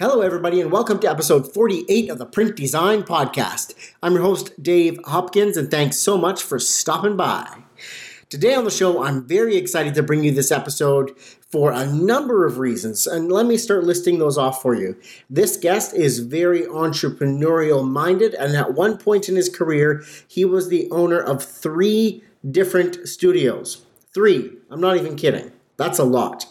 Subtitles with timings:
[0.00, 3.74] Hello, everybody, and welcome to episode 48 of the Print Design Podcast.
[4.02, 7.64] I'm your host, Dave Hopkins, and thanks so much for stopping by.
[8.30, 11.14] Today on the show, I'm very excited to bring you this episode
[11.50, 14.96] for a number of reasons, and let me start listing those off for you.
[15.28, 20.70] This guest is very entrepreneurial minded, and at one point in his career, he was
[20.70, 23.82] the owner of three different studios.
[24.14, 24.50] Three.
[24.70, 25.52] I'm not even kidding.
[25.76, 26.46] That's a lot.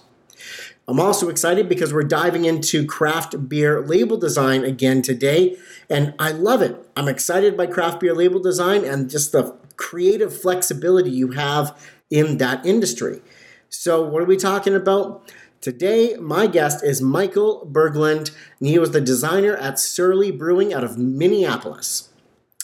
[0.89, 5.55] I'm also excited because we're diving into craft beer label design again today,
[5.87, 6.83] and I love it.
[6.97, 11.79] I'm excited by craft beer label design and just the creative flexibility you have
[12.09, 13.21] in that industry.
[13.69, 15.31] So, what are we talking about?
[15.61, 20.83] Today, my guest is Michael Berglund, and he was the designer at Surly Brewing out
[20.83, 22.09] of Minneapolis.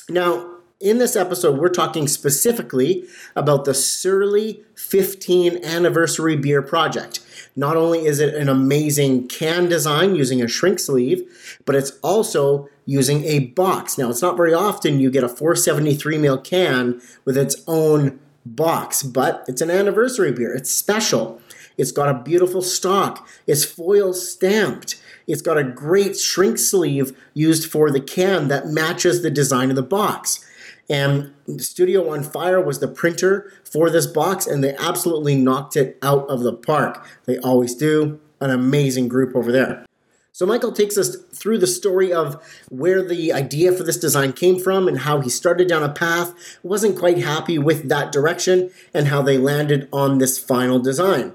[0.09, 7.20] Now, in this episode, we're talking specifically about the Surly 15 Anniversary Beer Project.
[7.55, 12.69] Not only is it an amazing can design using a shrink sleeve, but it's also
[12.85, 13.97] using a box.
[13.97, 19.03] Now, it's not very often you get a 473 ml can with its own box,
[19.03, 20.53] but it's an anniversary beer.
[20.53, 21.41] It's special.
[21.77, 23.27] It's got a beautiful stock.
[23.47, 25.01] It's foil stamped.
[25.27, 29.75] It's got a great shrink sleeve used for the can that matches the design of
[29.75, 30.45] the box.
[30.89, 35.97] And Studio on Fire was the printer for this box, and they absolutely knocked it
[36.01, 37.05] out of the park.
[37.25, 38.19] They always do.
[38.41, 39.85] An amazing group over there.
[40.33, 44.59] So, Michael takes us through the story of where the idea for this design came
[44.59, 49.07] from and how he started down a path, wasn't quite happy with that direction, and
[49.07, 51.33] how they landed on this final design.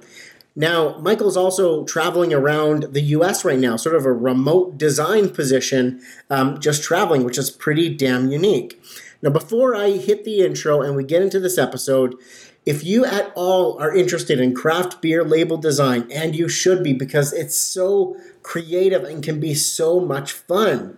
[0.54, 6.02] Now, Michael's also traveling around the US right now, sort of a remote design position,
[6.28, 8.78] um, just traveling, which is pretty damn unique.
[9.22, 12.16] Now, before I hit the intro and we get into this episode,
[12.64, 16.92] if you at all are interested in craft beer label design, and you should be
[16.92, 20.96] because it's so creative and can be so much fun,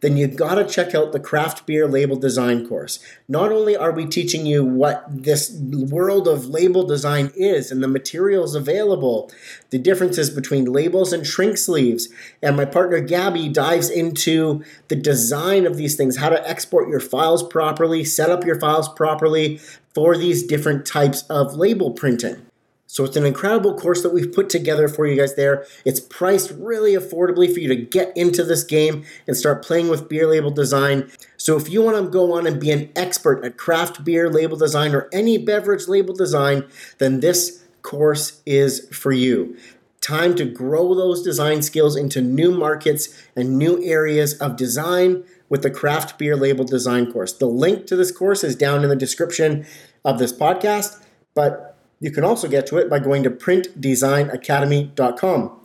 [0.00, 3.00] then you've got to check out the craft beer label design course.
[3.28, 7.88] Not only are we teaching you what this world of label design is and the
[7.88, 9.30] materials available,
[9.70, 12.08] the differences between labels and shrink sleeves,
[12.42, 17.00] and my partner Gabby dives into the design of these things, how to export your
[17.00, 19.60] files properly, set up your files properly
[19.94, 22.47] for these different types of label printing.
[22.90, 25.66] So it's an incredible course that we've put together for you guys there.
[25.84, 30.08] It's priced really affordably for you to get into this game and start playing with
[30.08, 31.10] beer label design.
[31.36, 34.56] So if you want to go on and be an expert at craft beer label
[34.56, 36.64] design or any beverage label design,
[36.96, 39.54] then this course is for you.
[40.00, 45.60] Time to grow those design skills into new markets and new areas of design with
[45.60, 47.34] the craft beer label design course.
[47.34, 49.66] The link to this course is down in the description
[50.06, 51.67] of this podcast, but
[52.00, 55.60] you can also get to it by going to printdesignacademy.com.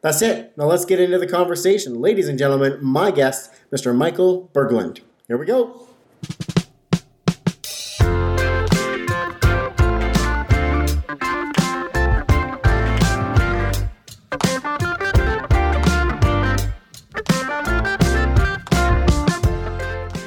[0.00, 0.56] That's it.
[0.56, 2.00] Now let's get into the conversation.
[2.00, 3.92] Ladies and gentlemen, my guest, Mr.
[3.96, 5.00] Michael Berglund.
[5.26, 5.88] Here we go.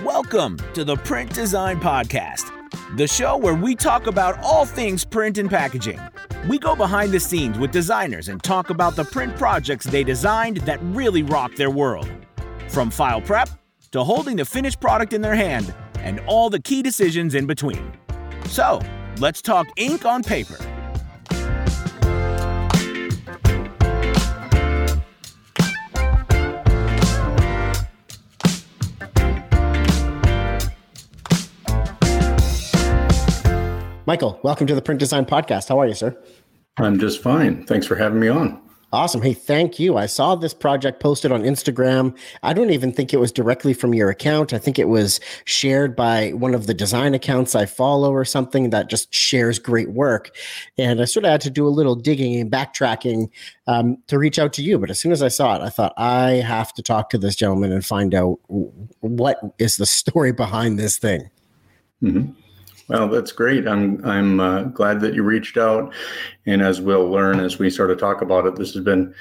[0.03, 2.51] Welcome to the Print Design Podcast
[2.96, 6.00] the show where we talk about all things print and packaging.
[6.47, 10.57] We go behind the scenes with designers and talk about the print projects they designed
[10.57, 12.09] that really rock their world.
[12.68, 13.50] From file prep
[13.91, 17.94] to holding the finished product in their hand and all the key decisions in between.
[18.47, 18.81] So,
[19.19, 20.57] let's talk ink on paper.
[34.11, 35.69] Michael, welcome to the Print Design Podcast.
[35.69, 36.22] How are you, sir?
[36.75, 37.66] I'm just fine.
[37.66, 38.61] Thanks for having me on.
[38.91, 39.22] Awesome.
[39.22, 39.95] Hey, thank you.
[39.95, 42.17] I saw this project posted on Instagram.
[42.44, 44.51] I don't even think it was directly from your account.
[44.51, 48.69] I think it was shared by one of the design accounts I follow or something
[48.71, 50.35] that just shares great work.
[50.77, 53.29] And I sort of had to do a little digging and backtracking
[53.67, 54.77] um, to reach out to you.
[54.77, 57.38] But as soon as I saw it, I thought I have to talk to this
[57.38, 61.30] gentleman and find out what is the story behind this thing.
[62.03, 62.33] Mm-hmm.
[62.91, 63.67] Well, that's great.
[63.67, 65.93] I'm I'm uh, glad that you reached out,
[66.45, 69.15] and as we'll learn as we sort of talk about it, this has been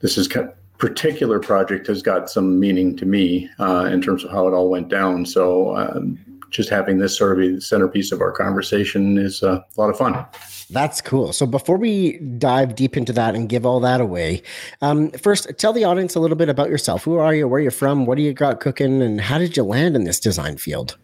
[0.00, 0.28] this is
[0.76, 4.68] particular project has got some meaning to me uh, in terms of how it all
[4.68, 5.26] went down.
[5.26, 5.76] So.
[5.76, 6.18] Um,
[6.50, 9.90] just having this sort of be the centerpiece of our conversation is uh, a lot
[9.90, 10.24] of fun.
[10.70, 11.32] That's cool.
[11.32, 14.40] So before we dive deep into that and give all that away,
[14.80, 17.02] um, first tell the audience a little bit about yourself.
[17.02, 17.48] Who are you?
[17.48, 18.06] Where are you from?
[18.06, 19.02] What do you got cooking?
[19.02, 20.96] And how did you land in this design field?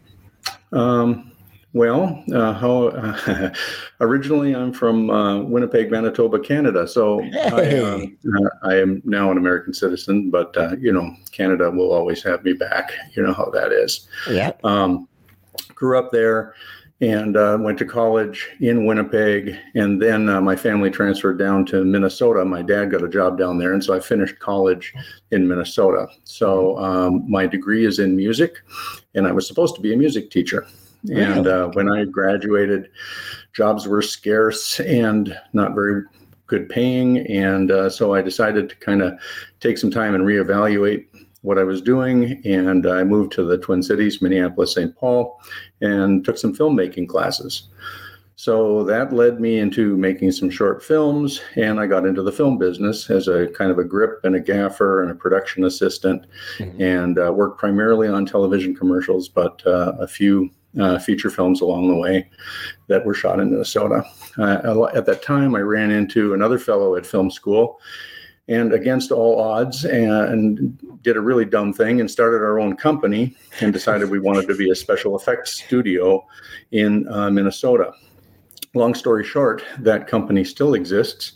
[0.70, 1.30] Um,
[1.72, 3.52] Well, uh, how uh,
[4.00, 6.88] originally I'm from uh, Winnipeg, Manitoba, Canada.
[6.88, 7.81] So hey.
[7.82, 12.25] I, uh, I, am now an American citizen, but uh, you know, Canada will always
[12.25, 12.93] have me back.
[13.14, 14.08] You know how that is.
[14.28, 14.52] Yeah.
[14.64, 15.08] Um,
[15.75, 16.55] grew up there
[17.00, 19.56] and uh, went to college in Winnipeg.
[19.75, 22.44] And then uh, my family transferred down to Minnesota.
[22.44, 23.72] My dad got a job down there.
[23.72, 24.93] And so I finished college
[25.31, 26.08] in Minnesota.
[26.25, 28.56] So um, my degree is in music,
[29.14, 30.67] and I was supposed to be a music teacher.
[31.08, 32.91] And uh, when I graduated,
[33.52, 36.02] jobs were scarce and not very
[36.47, 37.19] good paying.
[37.29, 39.19] And uh, so I decided to kind of
[39.61, 41.06] take some time and reevaluate
[41.43, 44.94] what I was doing, and I moved to the Twin Cities, Minneapolis, St.
[44.94, 45.41] Paul,
[45.81, 47.69] and took some filmmaking classes.
[48.37, 52.58] So that led me into making some short films, and I got into the film
[52.58, 56.26] business as a kind of a grip and a gaffer and a production assistant,
[56.58, 56.81] mm-hmm.
[56.81, 61.88] and uh, worked primarily on television commercials, but uh, a few uh, feature films along
[61.88, 62.28] the way
[62.87, 64.05] that were shot in Minnesota.
[64.38, 67.81] Uh, at that time, I ran into another fellow at film school
[68.49, 73.37] and against all odds and did a really dumb thing and started our own company
[73.61, 76.26] and decided we wanted to be a special effects studio
[76.72, 77.93] in uh, Minnesota.
[78.75, 81.32] Long story short, that company still exists.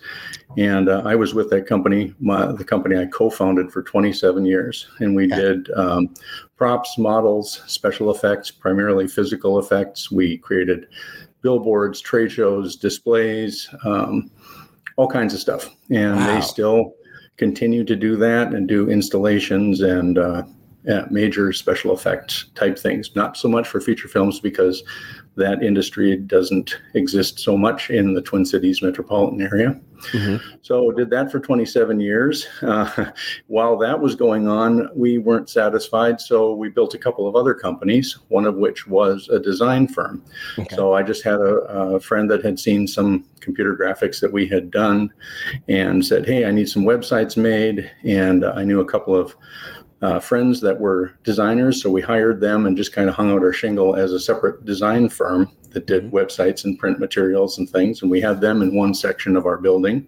[0.56, 4.46] And uh, I was with that company, my, the company I co founded for 27
[4.46, 4.86] years.
[5.00, 6.14] And we did um,
[6.56, 10.12] props, models, special effects, primarily physical effects.
[10.12, 10.86] We created
[11.42, 13.68] billboards, trade shows, displays.
[13.84, 14.30] Um,
[14.96, 15.74] all kinds of stuff.
[15.90, 16.34] And wow.
[16.34, 16.94] they still
[17.36, 20.44] continue to do that and do installations and uh,
[20.84, 23.14] yeah, major special effects type things.
[23.16, 24.82] Not so much for feature films because
[25.36, 29.80] that industry doesn't exist so much in the Twin Cities metropolitan area.
[30.12, 30.56] Mm-hmm.
[30.62, 32.46] So did that for 27 years.
[32.62, 33.10] Uh,
[33.46, 37.54] while that was going on, we weren't satisfied, so we built a couple of other
[37.54, 38.18] companies.
[38.28, 40.22] One of which was a design firm.
[40.58, 40.76] Okay.
[40.76, 41.56] So I just had a,
[41.94, 45.12] a friend that had seen some computer graphics that we had done,
[45.68, 49.34] and said, "Hey, I need some websites made." And I knew a couple of
[50.04, 51.82] uh, friends that were designers.
[51.82, 54.62] So we hired them and just kind of hung out our shingle as a separate
[54.66, 56.16] design firm that did mm-hmm.
[56.16, 58.02] websites and print materials and things.
[58.02, 60.06] And we had them in one section of our building.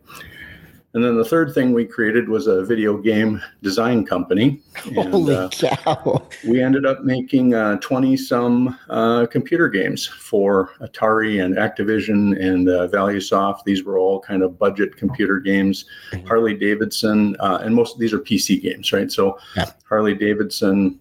[0.96, 4.62] And then the third thing we created was a video game design company.
[4.86, 6.26] And, Holy uh, cow.
[6.48, 12.70] We ended up making 20 uh, some uh, computer games for Atari and Activision and
[12.70, 13.64] uh, ValueSoft.
[13.64, 15.84] These were all kind of budget computer games.
[16.12, 16.26] Mm-hmm.
[16.28, 19.12] Harley Davidson, uh, and most of these are PC games, right?
[19.12, 19.72] So yeah.
[19.86, 20.98] Harley Davidson,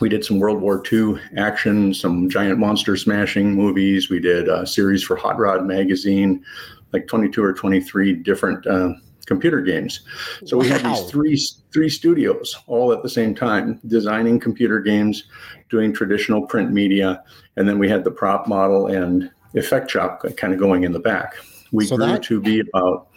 [0.00, 4.10] we did some World War II action, some giant monster smashing movies.
[4.10, 6.44] We did a series for Hot Rod magazine,
[6.92, 8.94] like 22 or 23 different uh,
[9.28, 10.00] computer games.
[10.46, 10.78] So we wow.
[10.78, 11.38] had these three
[11.72, 15.24] three studios all at the same time, designing computer games,
[15.68, 17.22] doing traditional print media,
[17.56, 20.98] and then we had the prop model and effect shop kind of going in the
[20.98, 21.34] back.
[21.70, 22.22] We so grew that...
[22.24, 23.08] to be about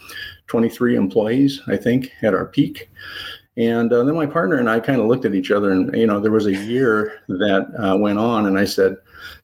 [0.48, 2.90] 23 employees, I think, at our peak.
[3.56, 6.08] And uh, then my partner and I kind of looked at each other, and you
[6.08, 8.98] know, there was a year that uh, went on, and I said,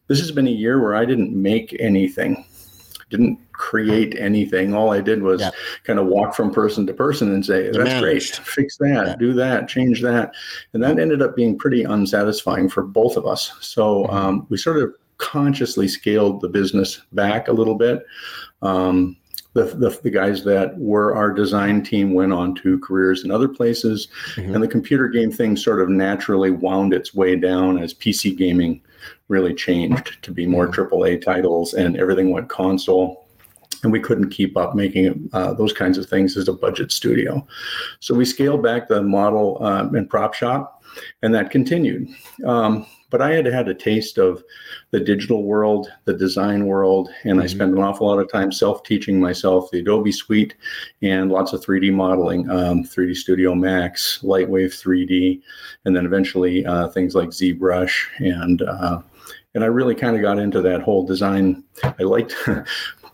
[0.08, 2.46] "This has been a year where I didn't make anything,
[3.10, 4.74] didn't create anything.
[4.74, 5.52] All I did was yeah.
[5.84, 9.16] kind of walk from person to person and say, "That's great, fix that, yeah.
[9.16, 10.34] do that, change that,"
[10.74, 13.54] and that ended up being pretty unsatisfying for both of us.
[13.60, 14.16] So mm-hmm.
[14.16, 18.06] um, we sort of consciously scaled the business back a little bit.
[18.62, 19.18] Um,
[19.54, 23.48] the, the, the, guys that were our design team went on to careers in other
[23.48, 24.54] places, mm-hmm.
[24.54, 28.82] and the computer game thing sort of naturally wound its way down as PC gaming
[29.30, 31.22] really changed to be more AAA mm-hmm.
[31.22, 33.27] titles, and everything went console
[33.84, 37.46] and we couldn't keep up making uh, those kinds of things as a budget studio.
[38.00, 40.84] So we scaled back the model um, and prop shop,
[41.22, 42.08] and that continued.
[42.46, 44.44] Um, but I had had a taste of
[44.92, 47.42] the digital world, the design world, and mm-hmm.
[47.42, 50.56] I spent an awful lot of time self teaching myself the Adobe Suite
[51.02, 55.42] and lots of 3D modeling, um, 3D Studio Max, Lightwave 3D,
[55.86, 59.02] and then eventually uh, things like ZBrush and uh,
[59.54, 61.64] and I really kind of got into that whole design.
[61.84, 62.36] I liked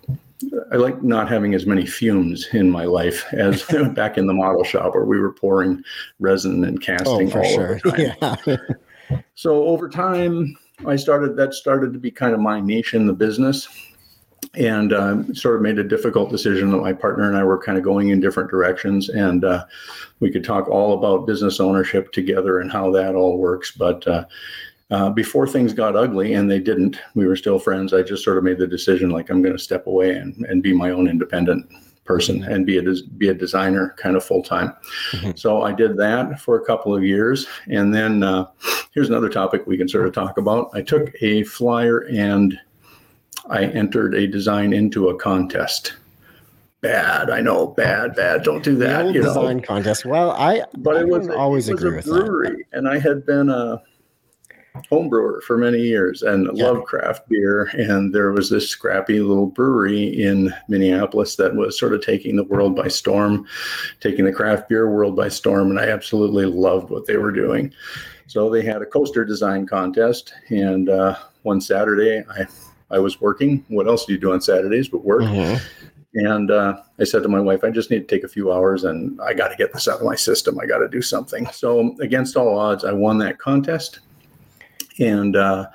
[0.71, 4.63] I like not having as many fumes in my life as back in the model
[4.63, 5.83] shop where we were pouring
[6.19, 7.79] resin and casting oh, all sure.
[7.97, 8.35] Yeah.
[9.35, 13.13] so over time, I started that started to be kind of my niche in the
[13.13, 13.67] business,
[14.55, 17.77] and um, sort of made a difficult decision that my partner and I were kind
[17.77, 19.65] of going in different directions, and uh,
[20.19, 24.07] we could talk all about business ownership together and how that all works, but.
[24.07, 24.25] Uh,
[24.91, 27.93] uh, before things got ugly, and they didn't, we were still friends.
[27.93, 30.61] I just sort of made the decision like I'm going to step away and, and
[30.61, 31.65] be my own independent
[32.05, 32.51] person mm-hmm.
[32.51, 32.83] and be a
[33.17, 34.73] be a designer kind of full time.
[35.11, 35.31] Mm-hmm.
[35.35, 38.47] So I did that for a couple of years, and then uh,
[38.93, 40.69] here's another topic we can sort of talk about.
[40.73, 42.59] I took a flyer and
[43.49, 45.93] I entered a design into a contest.
[46.81, 48.43] Bad, I know, bad, bad.
[48.43, 49.03] Don't do that.
[49.03, 49.63] The you design know.
[49.63, 50.05] contest.
[50.05, 52.25] Well, I But I it was always it was agree a with that.
[52.25, 53.81] brewery, and I had been a
[54.89, 56.65] home brewer for many years and Yeah.
[56.65, 57.69] loved craft beer.
[57.73, 62.43] And there was this scrappy little brewery in Minneapolis that was sort of taking the
[62.43, 63.45] world by storm,
[63.99, 65.69] taking the craft beer world by storm.
[65.69, 67.71] And I absolutely loved what they were doing.
[68.27, 72.45] So they had a coaster design contest, and uh, one Saturday I
[72.89, 73.65] I was working.
[73.69, 75.21] What else do you do on Saturdays but work?
[75.23, 75.59] Mhm.
[76.15, 78.83] And uh, I said to my wife, I just need to take a few hours
[78.83, 80.59] and I got to get this out of my system.
[80.59, 81.47] I got to do something.
[81.51, 83.99] So, against all odds, I won that contest
[84.99, 85.67] and uh,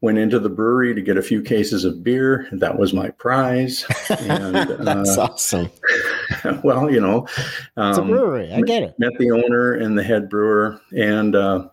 [0.00, 2.46] went into the brewery to get a few cases of beer.
[2.52, 3.86] That was my prize.
[4.10, 5.70] And, That's uh, awesome.
[6.62, 8.52] well, you know, It's a um, brewery.
[8.52, 8.94] I get it.
[8.98, 11.68] met the owner and the head brewer, and uh,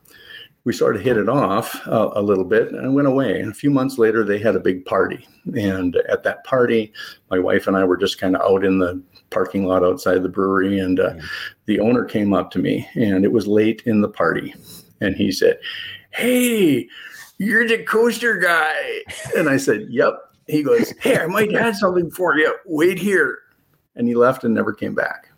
[0.63, 3.39] we sort of hit it off uh, a little bit and went away.
[3.39, 5.27] And a few months later, they had a big party.
[5.55, 6.93] And at that party,
[7.29, 10.29] my wife and I were just kind of out in the parking lot outside the
[10.29, 10.79] brewery.
[10.79, 11.15] And uh,
[11.65, 14.53] the owner came up to me, and it was late in the party.
[15.01, 15.57] And he said,
[16.13, 16.87] Hey,
[17.37, 19.01] you're the coaster guy.
[19.35, 20.13] And I said, Yep.
[20.47, 22.55] He goes, Hey, I might have something for you.
[22.65, 23.39] Wait here.
[23.95, 25.31] And he left and never came back.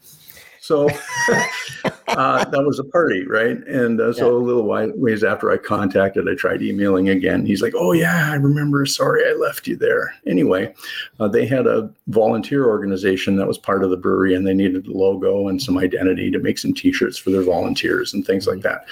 [0.63, 0.87] So
[2.07, 3.57] uh, that was a party, right?
[3.67, 7.45] And uh, so a little while, ways after I contacted, I tried emailing again.
[7.45, 8.85] He's like, "Oh yeah, I remember.
[8.85, 10.73] Sorry, I left you there." Anyway,
[11.19, 14.87] uh, they had a volunteer organization that was part of the brewery, and they needed
[14.87, 18.61] a logo and some identity to make some T-shirts for their volunteers and things like
[18.61, 18.85] that.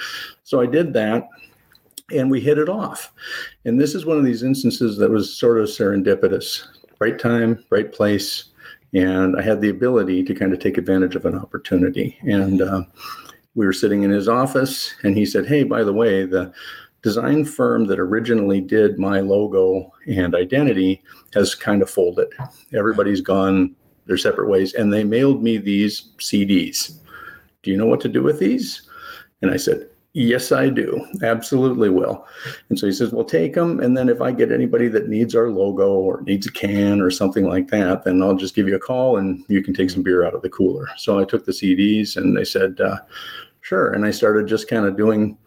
[0.44, 1.26] So I did that,
[2.12, 3.12] and we hit it off.
[3.64, 6.66] And this is one of these instances that was sort of serendipitous.
[7.00, 8.52] Right time, right place
[8.94, 12.18] and I had the ability to kind of take advantage of an opportunity.
[12.22, 12.82] And uh,
[13.54, 16.52] we were sitting in his office, and he said, "Hey, by the way, the
[17.02, 21.02] design firm that originally did my logo and identity
[21.34, 22.28] has kind of folded.
[22.72, 23.74] Everybody's gone
[24.06, 26.98] their separate ways, and they mailed me these CDs.
[27.62, 28.88] Do you know what to do with these?"
[29.40, 31.06] And I said, Yes, I do.
[31.22, 32.26] Absolutely will.
[32.68, 33.80] And so he says, Well, take them.
[33.80, 37.10] And then if I get anybody that needs our logo or needs a can or
[37.10, 40.02] something like that, then I'll just give you a call and you can take some
[40.02, 40.86] beer out of the cooler.
[40.98, 42.98] So I took the CDs and they said, uh,
[43.62, 43.92] Sure.
[43.92, 45.38] And I started just kind of doing,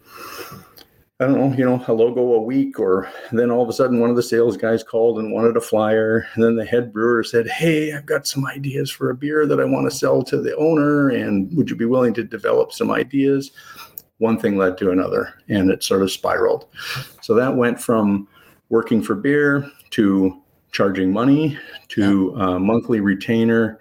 [1.19, 2.79] I don't know, you know, a logo a week.
[2.79, 5.61] Or then all of a sudden, one of the sales guys called and wanted a
[5.61, 6.25] flyer.
[6.33, 9.59] And then the head brewer said, Hey, I've got some ideas for a beer that
[9.59, 11.09] I want to sell to the owner.
[11.09, 13.51] And would you be willing to develop some ideas?
[14.19, 16.65] One thing led to another and it sort of spiraled.
[17.21, 18.27] So that went from
[18.69, 20.41] working for beer to
[20.71, 21.57] charging money
[21.89, 23.79] to uh, monthly retainer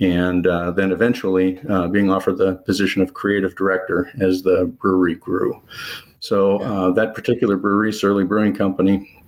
[0.00, 5.14] and uh, then eventually uh, being offered the position of creative director as the brewery
[5.14, 5.60] grew.
[6.20, 9.22] So uh, that particular brewery, Surly Brewing Company,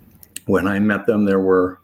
[0.46, 1.80] when I met them, there were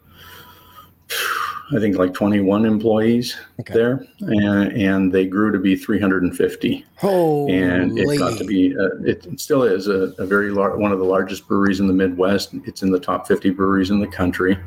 [1.71, 3.73] I think like 21 employees Okay.
[3.73, 7.53] there, and, and they grew to be 350 Holy.
[7.53, 10.99] and it got to be uh, it still is a, a very large one of
[10.99, 14.57] the largest breweries in the midwest it's in the top 50 breweries in the country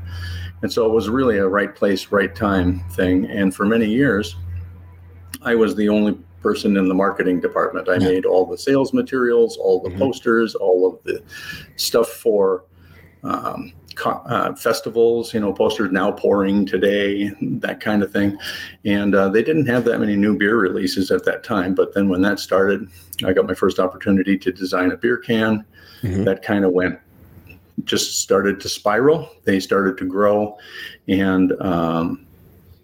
[0.62, 4.36] and so it was really a right place right time thing and for many years
[5.42, 6.12] i was the only
[6.42, 8.08] person in the marketing department i Yeah.
[8.08, 9.98] made all the sales materials all the Mhm.
[9.98, 11.22] posters all of the
[11.76, 12.64] stuff for
[13.22, 13.72] um,
[14.04, 18.36] uh, festivals, you know, posters now pouring today, that kind of thing.
[18.84, 21.74] And uh, they didn't have that many new beer releases at that time.
[21.74, 22.88] But then when that started,
[23.24, 25.64] I got my first opportunity to design a beer can.
[26.02, 26.24] Mhm.
[26.24, 26.98] That kind of went,
[27.84, 29.30] just started to spiral.
[29.44, 30.56] They started to grow.
[31.08, 32.26] And um,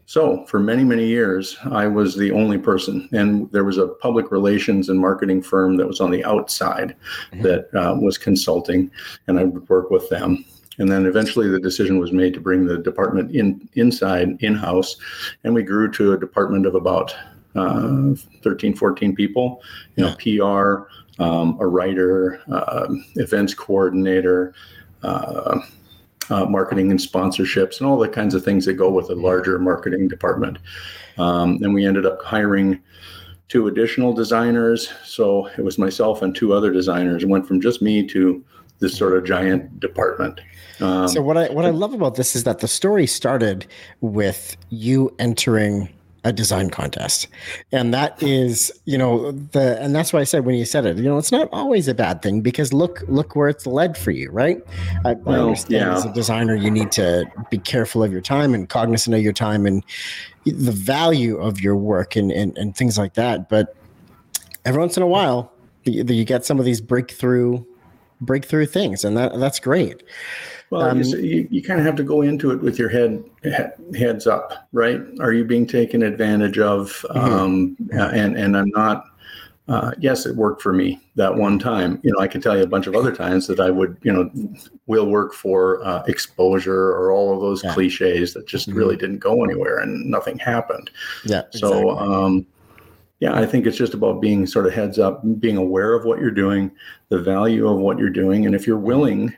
[0.06, 3.08] so for many, many years, I was the only person.
[3.12, 6.96] And there was a public relations and marketing firm that was on the outside
[7.32, 7.42] Mhm.
[7.42, 8.90] that uh, was consulting,
[9.26, 10.44] and I would work with them.
[10.78, 14.96] And then eventually the decision was made to bring the department in inside in house,
[15.44, 17.14] and we grew to a department of about
[17.54, 19.62] uh, 13, 14 people.
[19.96, 22.86] You know, PR, um, a writer, uh,
[23.16, 24.54] events coordinator,
[25.02, 25.60] uh,
[26.30, 29.58] uh, marketing and sponsorships, and all the kinds of things that go with a larger
[29.58, 30.58] marketing department.
[31.18, 32.80] Um, and we ended up hiring
[33.48, 34.90] two additional designers.
[35.04, 37.22] So it was myself and two other designers.
[37.22, 38.42] It went from just me to
[38.78, 40.40] this sort of giant department.
[40.82, 43.66] Um, So what I what I love about this is that the story started
[44.00, 45.88] with you entering
[46.24, 47.26] a design contest,
[47.72, 50.96] and that is you know the and that's why I said when you said it
[50.96, 54.12] you know it's not always a bad thing because look look where it's led for
[54.12, 54.58] you right.
[55.04, 55.96] I, I understand yeah.
[55.96, 59.32] as a designer you need to be careful of your time and cognizant of your
[59.32, 59.84] time and
[60.44, 63.74] the value of your work and and, and things like that, but
[64.64, 65.52] every once in a while
[65.84, 67.64] you, you get some of these breakthrough
[68.22, 70.02] breakthrough things, and that that's great.
[70.70, 73.22] Well, um, you, you kind of have to go into it with your head
[73.94, 75.00] heads up, right?
[75.20, 77.04] Are you being taken advantage of?
[77.10, 77.18] Mm-hmm.
[77.18, 79.04] Um, and and I'm not.
[79.68, 82.00] Uh, yes, it worked for me that one time.
[82.02, 84.12] You know, I can tell you a bunch of other times that I would, you
[84.12, 84.30] know,
[84.86, 87.72] will work for uh, exposure or all of those yeah.
[87.72, 88.78] cliches that just mm-hmm.
[88.78, 90.90] really didn't go anywhere and nothing happened.
[91.24, 91.42] Yeah.
[91.50, 92.14] So, exactly.
[92.14, 92.46] um,
[93.22, 96.18] yeah, I think it's just about being sort of heads up, being aware of what
[96.18, 96.72] you're doing,
[97.08, 99.32] the value of what you're doing, and if you're willing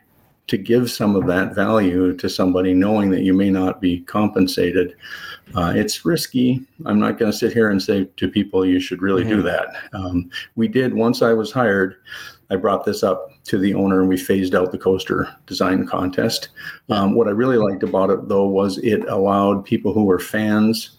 [0.47, 4.95] to give some of that value to somebody knowing that you may not be compensated
[5.55, 6.61] uh, it's risky.
[6.87, 9.37] I'm not going to sit here and say to people you should really mm-hmm.
[9.37, 9.69] do that.
[9.93, 11.97] Um, we did once i was hired
[12.51, 16.49] i brought this up to the owner and we phased out the coaster design contest.
[16.89, 20.94] Um, what i really liked about it though was it allowed people who were fans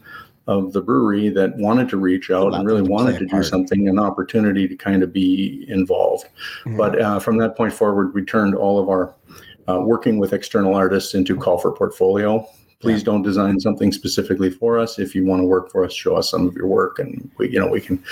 [0.48, 3.98] of the brewery that wanted to reach out and really wanted to do something, an
[3.98, 6.26] opportunity to kind of be involved.
[6.66, 6.78] Mm-hmm.
[6.78, 9.16] But uh, from that point forward, we turned all of our
[9.68, 12.48] uh, working with external artists into call for portfolio.
[12.80, 13.06] Please yeah.
[13.06, 15.00] don't design something specifically for us.
[15.00, 17.50] If you want to work for us, show us some of your work, and we,
[17.50, 18.04] you know, we can.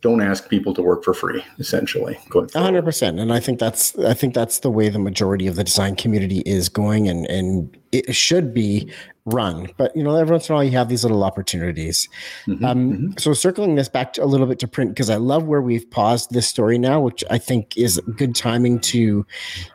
[0.00, 1.44] Don't ask people to work for free.
[1.58, 2.18] Essentially,
[2.54, 5.62] hundred percent, and I think that's I think that's the way the majority of the
[5.62, 8.90] design community is going, and and it should be
[9.26, 9.68] run.
[9.76, 12.08] But you know, every once in a while you have these little opportunities.
[12.46, 13.10] Mm-hmm, um, mm-hmm.
[13.18, 15.88] So circling this back to, a little bit to print because I love where we've
[15.90, 19.26] paused this story now, which I think is good timing to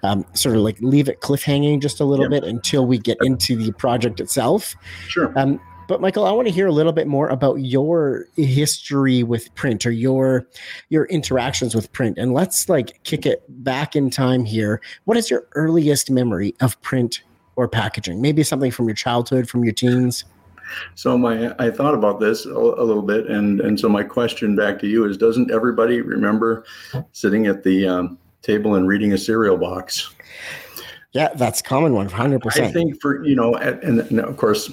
[0.03, 2.41] um, sort of like leave it cliffhanging just a little yep.
[2.41, 4.75] bit until we get into the project itself.
[5.07, 5.37] Sure.
[5.37, 5.59] Um,
[5.91, 9.85] but Michael, I want to hear a little bit more about your history with print
[9.85, 10.47] or your
[10.87, 12.17] your interactions with print.
[12.17, 14.79] And let's like kick it back in time here.
[15.03, 17.21] What is your earliest memory of print
[17.57, 18.21] or packaging?
[18.21, 20.23] Maybe something from your childhood, from your teens.
[20.95, 24.55] So my, I thought about this a, a, little bit, and and so my question
[24.55, 26.63] back to you is: Doesn't everybody remember
[27.11, 30.15] sitting at the um, table and reading a cereal box?
[31.11, 32.67] Yeah, that's common one, hundred percent.
[32.67, 34.71] I think for you know, and, and of course,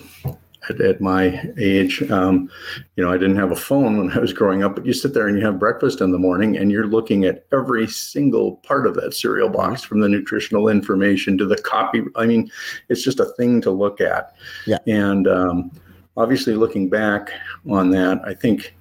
[0.68, 2.50] at, at my age, um,
[2.96, 5.14] you know, I didn't have a phone when I was growing up, but you sit
[5.14, 8.86] there and you have breakfast in the morning and you're looking at every single part
[8.86, 12.02] of that cereal box from the nutritional information to the copy.
[12.16, 12.50] I mean,
[12.88, 14.34] it's just a thing to look at.
[14.66, 14.78] Yeah.
[14.86, 15.72] And um,
[16.16, 17.30] obviously, looking back
[17.68, 18.74] on that, I think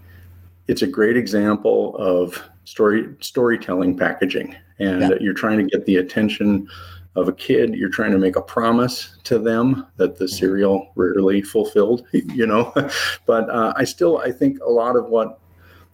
[0.67, 5.09] it's a great example of story storytelling packaging, and yeah.
[5.21, 6.67] you're trying to get the attention
[7.17, 10.35] of a kid, you're trying to make a promise to them that the mm-hmm.
[10.35, 12.71] cereal rarely fulfilled, you know.
[13.25, 15.39] but uh, I still, I think a lot of what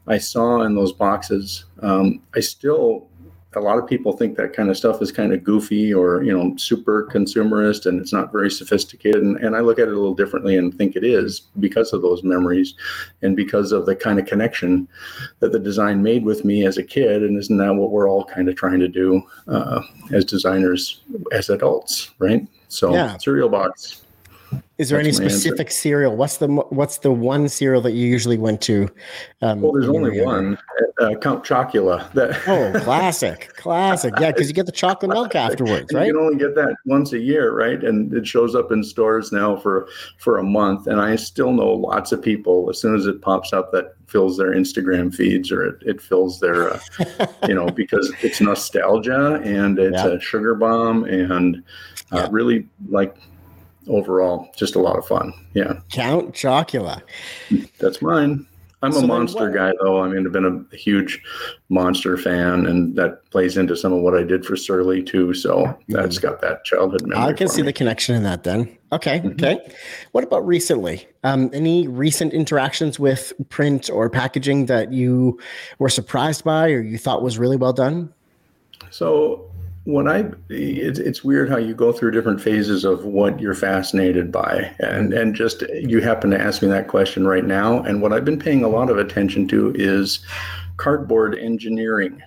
[0.05, 3.07] I saw in those boxes, um, I still
[3.55, 6.35] a lot of people think that kind of stuff is kind of goofy or you
[6.35, 9.21] know super consumerist and it's not very sophisticated.
[9.21, 12.01] And, and i look at it a little differently and think it is because of
[12.01, 12.75] those memories
[13.21, 14.87] and because of the kind of connection
[15.39, 17.23] that the design made with me as a kid.
[17.23, 21.49] And isn't that what we're all kind of trying to do uh, as designers as
[21.49, 22.47] adults right?
[22.67, 23.17] So yeah.
[23.17, 24.02] cereal box
[24.83, 26.17] is there any specific cereal?
[26.17, 28.89] What's the what's the one cereal that you usually went to?
[29.41, 30.57] Um, well, there's only one,
[30.99, 32.11] uh, Count Chocula.
[32.11, 34.13] That oh, classic, classic.
[34.19, 36.07] Yeah, because you get the chocolate milk afterwards, right?
[36.07, 37.81] You can only get that once a year, right?
[37.81, 40.87] And it shows up in stores now for for a month.
[40.87, 44.37] And I still know lots of people as soon as it pops up that fills
[44.37, 46.79] their Instagram feeds or it, it fills their, uh,
[47.47, 50.07] you know, because it's nostalgia and it's yeah.
[50.07, 51.63] a sugar bomb and
[52.11, 52.27] uh, yeah.
[52.29, 53.15] really like
[53.87, 55.33] overall, just a lot of fun.
[55.53, 55.79] Yeah.
[55.91, 57.01] Count Chocula.
[57.79, 58.45] That's mine.
[58.83, 60.01] I'm so a monster guy, though.
[60.01, 61.23] I mean, I've been a huge
[61.69, 65.33] monster fan, and that plays into some of what I did for Surly too.
[65.33, 67.29] So that's got that childhood memory.
[67.29, 67.67] I can see me.
[67.67, 68.43] the connection in that.
[68.43, 69.29] Then, okay, mm-hmm.
[69.29, 69.73] okay.
[70.11, 71.07] What about recently?
[71.23, 75.39] Um, any recent interactions with print or packaging that you
[75.79, 78.13] were surprised by, or you thought was really well done?
[78.89, 79.49] So
[79.85, 84.31] when I, it's, it's weird how you go through different phases of what you're fascinated
[84.31, 88.13] by, and and just you happen to ask me that question right now, and what
[88.13, 90.19] I've been paying a lot of attention to is
[90.77, 92.21] cardboard engineering,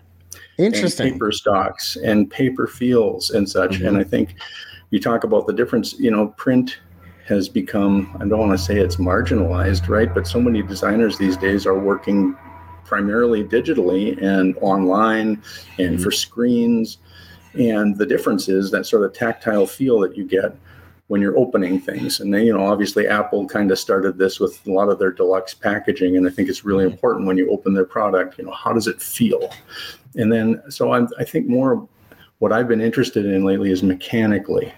[0.59, 3.87] interesting, and paper stocks and paper feels and such, mm-hmm.
[3.87, 4.35] and I think
[4.91, 5.99] you talk about the difference.
[5.99, 6.77] You know, print
[7.27, 10.13] has become I don't want to say it's marginalized, right?
[10.13, 12.37] But so many designers these days are working
[12.85, 15.43] primarily digitally and online
[15.79, 16.03] and mm-hmm.
[16.03, 16.99] for screens
[17.59, 20.57] and the difference is that sort of tactile feel that you get
[21.09, 22.21] when you're opening things.
[22.21, 25.13] And then, you know, obviously Apple kind of started this with a lot of their
[25.13, 26.17] deluxe packaging.
[26.17, 28.89] And I think it's really important when you open their product, you know, how does
[28.89, 29.53] it feel?
[30.17, 31.89] And then, so I'm, I think more
[32.39, 34.73] what I've been interested in lately is mechanically.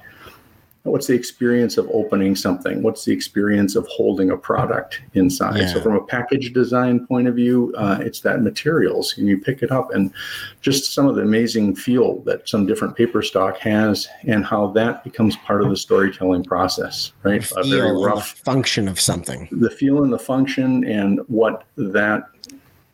[0.91, 2.83] What's the experience of opening something?
[2.83, 5.59] What's the experience of holding a product inside?
[5.61, 5.73] Yeah.
[5.73, 9.17] so from a package design point of view uh, it's that materials.
[9.19, 9.93] And you pick it up?
[9.93, 10.13] And
[10.61, 15.05] just some of the amazing feel that some different paper stock has and how that
[15.05, 17.51] becomes part of the storytelling process right?
[17.57, 19.49] A very the rough function of something.
[19.51, 22.25] the feel and the function and what that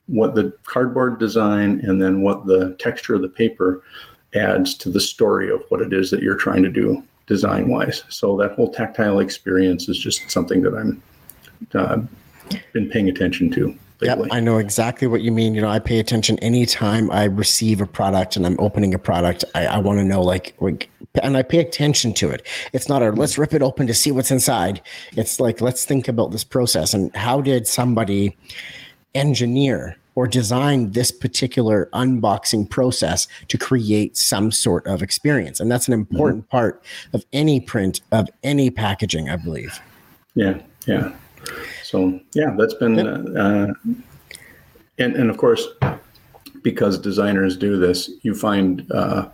[0.07, 3.83] what the cardboard design and then what the texture of the paper
[4.35, 8.05] adds to the story of what it is that you're trying to do design wise
[8.09, 11.03] so that whole tactile experience is just something that i'm
[11.75, 11.99] uh,
[12.73, 15.55] been paying attention to Yep, lately I know exactly what you mean.
[15.55, 19.45] You know, I pay attention anytime I receive a product and I'm opening a product.
[19.55, 20.91] I, I want to know, like, like,
[21.23, 22.47] and I pay attention to it.
[22.73, 24.83] It's not a let's rip it open to see what's inside.
[25.13, 28.37] It's like let's think about this process and how did somebody
[29.15, 35.61] engineer or design this particular unboxing process to create some sort of experience.
[35.61, 39.81] And that's an important part of any print of any packaging, I believe.
[40.35, 41.14] Yeah, yeah.
[41.83, 43.72] So yeah, that's been, uh,
[44.98, 45.66] and and of course,
[46.62, 49.29] because designers do this, you find uh,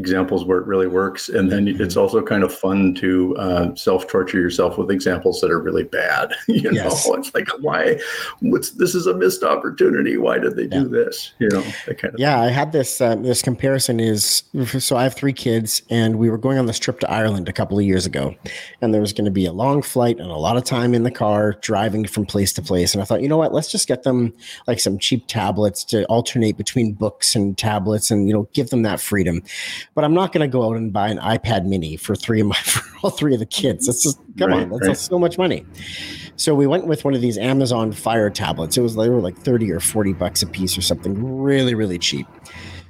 [0.00, 4.06] examples where it really works, and then it's also kind of fun to uh, self
[4.08, 6.32] torture yourself with examples that are really bad.
[6.48, 7.06] You Yes.
[7.06, 7.98] know, it's like why?
[8.40, 10.16] What's this is a missed opportunity?
[10.16, 11.32] Why did they do this?
[11.38, 12.20] You know, that kind of.
[12.20, 13.00] Yeah, I had this.
[13.00, 14.42] Uh, this comparison is
[14.78, 17.52] so I have three kids, and we were going on this trip to Ireland a
[17.52, 18.34] couple of years ago,
[18.80, 21.02] and there was going to be a long flight and a lot of time in
[21.02, 22.94] the car driving from place to place.
[22.94, 23.52] And I thought, you know what?
[23.52, 24.32] Let's just get them
[24.66, 28.82] like some cheap tablets to alternate between books and tablets, and you know, give them
[28.82, 29.42] that freedom.
[29.94, 32.46] But I'm not going to go out and buy an iPad Mini for three of
[32.46, 33.86] my for all three of the kids.
[33.86, 34.96] That's just come Right, on, that's right.
[34.96, 35.66] so much money.
[36.36, 38.76] So we went with one of these Amazon Fire tablets.
[38.76, 41.98] It was they were like 30 or 40 bucks a piece or something really, really
[41.98, 42.26] cheap.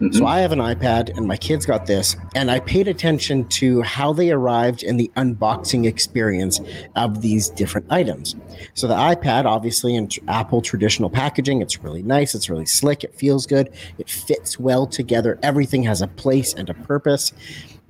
[0.01, 0.27] So mm-hmm.
[0.27, 4.15] I have an iPad and my kids got this, and I paid attention to how
[4.15, 6.59] they arrived in the unboxing experience
[6.97, 8.35] of these different items.
[8.73, 13.15] So the iPad, obviously in Apple traditional packaging, it's really nice, it's really slick, it
[13.15, 17.35] feels good, it fits well together, everything has a place and a purpose.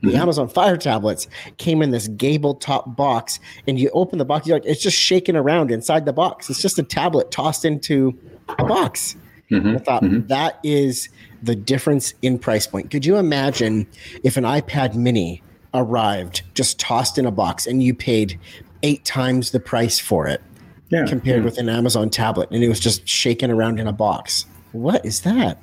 [0.03, 0.17] The mm-hmm.
[0.17, 4.57] Amazon Fire tablets came in this gable top box, and you open the box, you're
[4.57, 6.51] like, it's just shaking around inside the box.
[6.51, 8.19] It's just a tablet tossed into
[8.49, 9.15] a box.
[9.51, 9.77] Mm-hmm.
[9.77, 11.09] I thought that is
[11.43, 12.91] the difference in price point.
[12.91, 13.87] Could you imagine
[14.25, 15.43] if an iPad mini
[15.75, 18.39] arrived just tossed in a box and you paid
[18.83, 20.43] eight times the price for it
[20.91, 21.45] Yeah, compared yeah.
[21.45, 24.47] with an Amazon tablet and it was just shaking around in a box?
[24.73, 25.59] What is that?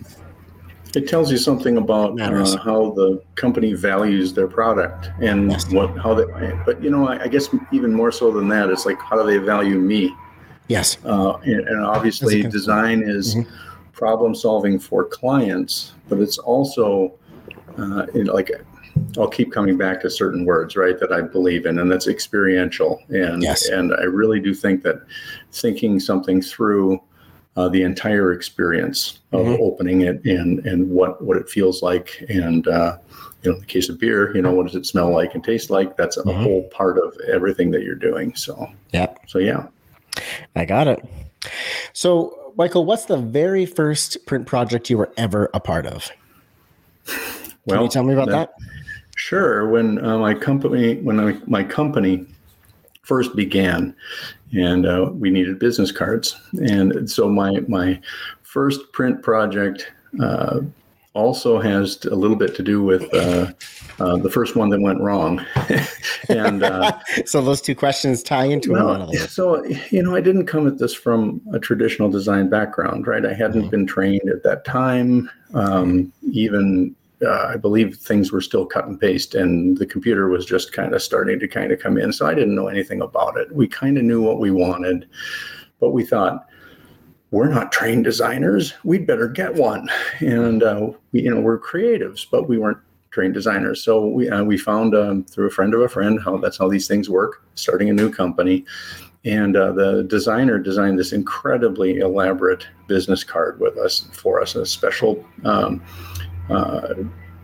[0.96, 5.72] It tells you something about uh, how the company values their product and Yes.
[5.72, 6.24] what how they.
[6.66, 9.26] But you know, I, I guess even more so than that, it's like how do
[9.30, 10.16] they value me?
[10.70, 10.98] Yes.
[11.06, 13.67] Uh, and, and obviously, design is Mm-hmm.
[13.98, 17.14] Problem solving for clients, but it's also
[17.78, 18.52] uh, you know, like
[19.18, 23.02] I'll keep coming back to certain words, right, that I believe in, and that's experiential.
[23.10, 23.68] And Yes.
[23.70, 25.02] and I really do think that
[25.52, 27.02] thinking something through
[27.56, 29.60] uh, the entire experience of Mhm.
[29.60, 32.98] opening it and and what what it feels like, and uh,
[33.44, 35.44] you know, in the case of beer, you know, what does it smell like and
[35.44, 35.98] taste like?
[35.98, 36.44] That's a Mhm.
[36.44, 38.36] whole part of everything that you're doing.
[38.36, 39.68] So yeah, so yeah.
[40.56, 41.04] I got it.
[41.94, 46.10] So, Michael, what's the very first print project you were ever a part of?
[47.06, 48.54] Can you tell me about that?
[49.16, 49.68] Sure.
[49.70, 52.26] When uh, my company, when I, my company
[53.04, 53.96] first began,
[54.54, 58.00] and uh, we needed business cards, and so my my
[58.42, 59.92] first print project
[60.22, 60.62] uh,
[61.18, 63.52] also has a little bit to do with uh,
[64.00, 65.44] uh, the first one that went wrong,
[66.30, 66.64] and.
[66.64, 69.18] Uh, So those two questions tie into one another.
[69.28, 73.26] so you know, I didn't come at this from a traditional design background, right?
[73.26, 73.70] I hadn't Mm-hmm.
[73.70, 75.30] been trained at that time.
[75.54, 80.46] Um, even uh, I believe things were still cut and paste, and the computer was
[80.46, 82.14] just kind of starting to kind of come in.
[82.14, 83.52] So I didn't know anything about it.
[83.52, 85.08] We kind of knew what we wanted,
[85.80, 86.46] but we thought
[87.32, 88.74] we're not trained designers.
[88.84, 89.90] We'd better get one.
[90.20, 92.78] And uh, we, you know, we're creatives, but we weren't
[93.12, 93.84] trained designers.
[93.84, 96.70] So we uh, we found um, through a friend of a friend how that's how
[96.70, 97.44] these things work.
[97.56, 98.66] Starting a new company,
[99.26, 104.66] and uh, the designer designed this incredibly elaborate business card with us for us, a
[104.66, 105.26] special.
[105.44, 105.84] Um,
[106.50, 106.94] uh,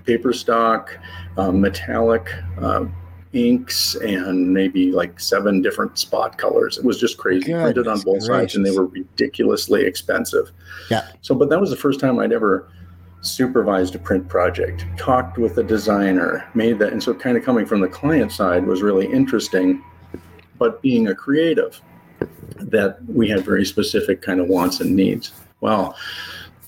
[0.05, 0.97] paper stock,
[1.37, 2.85] uh, metallic uh,
[3.33, 6.77] inks, and maybe like seven different spot colors.
[6.77, 7.51] It was just crazy.
[7.51, 10.51] Printed on Goodness both sides, and they were ridiculously expensive.
[10.89, 11.07] Yeah.
[11.21, 12.69] So, but that was the first time I'd ever
[13.21, 16.91] supervised a print project, talked with a designer, made that.
[16.91, 19.83] And so, kind of coming from the client side was really interesting.
[20.59, 21.81] But being a creative,
[22.57, 25.31] that we had very specific kind of wants and needs.
[25.61, 25.95] Well,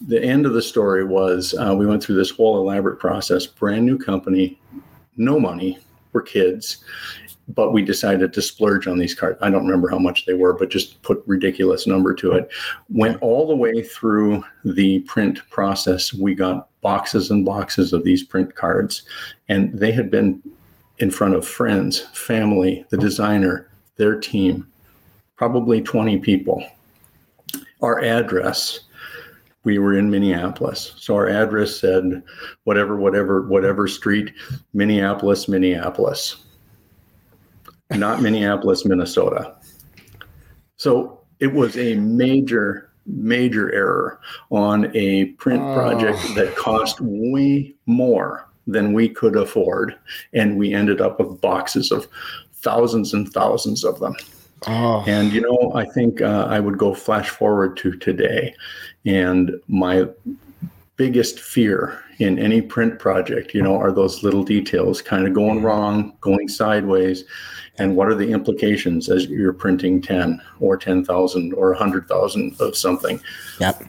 [0.08, 3.86] the end of the story was uh, we went through this whole elaborate process, brand
[3.86, 4.60] new company,
[5.18, 5.80] no money,
[6.16, 6.78] we're kids.
[7.50, 9.38] but we decided to splurge on these cards.
[9.40, 12.50] I don't remember how much they were, but just put ridiculous number to it.
[12.90, 16.12] Went all the way through the print process.
[16.12, 19.04] We got boxes and boxes of these print cards,
[19.48, 20.42] and they had been
[20.98, 24.68] in front of friends, family, the designer, their team,
[25.36, 26.66] probably 20 people.
[27.82, 28.80] Our address,
[29.66, 30.94] we were in Minneapolis.
[30.98, 32.24] So our address said
[32.64, 34.32] whatever, whatever, whatever street,
[34.74, 36.38] Minneapolis, Minneapolis,
[37.92, 39.56] not Minneapolis, Minnesota.
[40.78, 45.74] So it was a major, major error on a print oh.
[45.74, 49.96] project that cost way more than we could afford.
[50.34, 52.08] And we ended up with boxes of
[52.54, 54.16] thousands and thousands of them.
[54.68, 55.04] Oh.
[55.08, 58.56] And, you know, I think uh, I would go flash forward to today.
[59.06, 60.08] And my
[60.98, 65.62] biggest fear in any print project, you know, are those little details kind of going
[65.62, 67.26] wrong, going sideways.
[67.78, 73.20] And what are the implications as you're printing 10 or 10,000 or 100,000 of something?
[73.60, 73.84] Yep.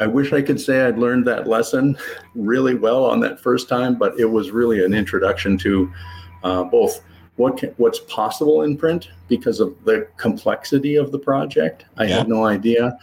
[0.00, 1.98] I wish I could say I'd learned that lesson
[2.34, 5.92] really well on that first time, but it was really an introduction to
[6.44, 7.02] uh, both
[7.38, 11.84] what can, what's possible in print because of the complexity of the project.
[11.96, 12.18] I yeah.
[12.18, 12.98] had no idea,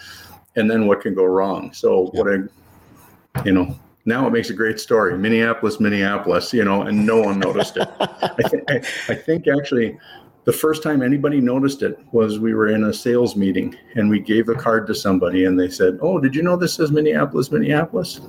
[0.55, 1.73] and then what can go wrong.
[1.73, 2.21] So yeah.
[2.21, 5.17] what I, you know, now it makes a great story.
[5.17, 7.87] Minneapolis, Minneapolis, you know, and no one noticed it.
[7.99, 8.75] I, th- I,
[9.11, 9.97] I think actually
[10.43, 14.19] the first time anybody noticed it was we were in a sales meeting and we
[14.19, 17.51] gave a card to somebody and they said, "Oh, did you know this says Minneapolis,
[17.51, 18.21] Minneapolis?"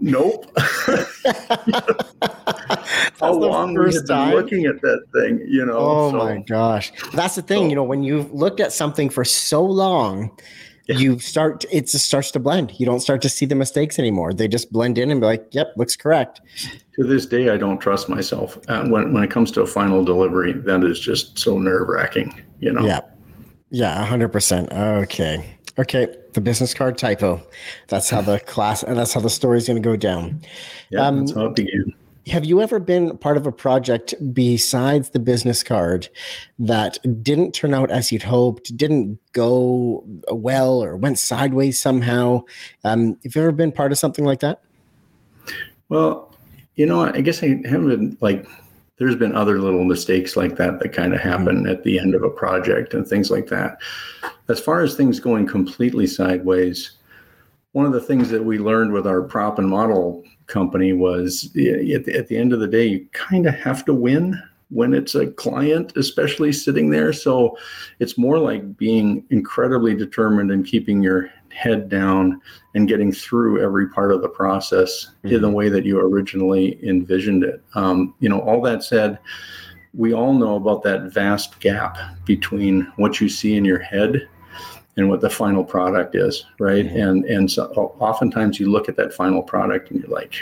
[0.00, 0.50] Nope.
[3.18, 5.78] How long we had been looking at that thing, you know?
[5.78, 7.64] Oh so, my gosh, that's the thing.
[7.64, 10.36] So, you know, when you've looked at something for so long,
[10.86, 10.98] yeah.
[10.98, 12.78] you start it just starts to blend.
[12.78, 14.32] You don't start to see the mistakes anymore.
[14.32, 16.42] They just blend in and be like, "Yep, looks correct."
[16.96, 18.58] To this day, I don't trust myself.
[18.68, 22.42] Uh, when when it comes to a final delivery, that is just so nerve wracking.
[22.60, 22.86] You know?
[22.86, 23.00] Yeah,
[23.70, 24.70] yeah, hundred percent.
[24.72, 25.56] Okay.
[25.78, 27.42] Okay, the business card typo.
[27.88, 30.42] That's how the class, and that's how the story's going to go down.
[30.90, 31.92] Yeah, um, that's how it began.
[32.28, 36.08] Have you ever been part of a project besides the business card
[36.58, 42.42] that didn't turn out as you'd hoped, didn't go well, or went sideways somehow?
[42.82, 44.60] Um, have you ever been part of something like that?
[45.88, 46.34] Well,
[46.74, 48.46] you know, I guess I haven't like
[48.98, 51.28] there's been other little mistakes like that that kind of mm-hmm.
[51.28, 51.70] happen mm-hmm.
[51.70, 53.78] at the end of a project and things like that.
[54.48, 56.92] As far as things going completely sideways,
[57.72, 62.04] one of the things that we learned with our prop and model company was at
[62.04, 65.14] the, at the end of the day, you kind of have to win when it's
[65.14, 67.12] a client, especially sitting there.
[67.12, 67.56] So
[67.98, 72.40] it's more like being incredibly determined and keeping your head down
[72.74, 75.34] and getting through every part of the process mm-hmm.
[75.34, 77.62] in the way that you originally envisioned it.
[77.74, 79.18] Um, you know, all that said,
[79.94, 84.28] we all know about that vast gap between what you see in your head
[84.98, 86.86] and what the final product is, right?
[86.86, 86.98] Mm-hmm.
[86.98, 90.34] And and so oftentimes you look at that final product and you're like,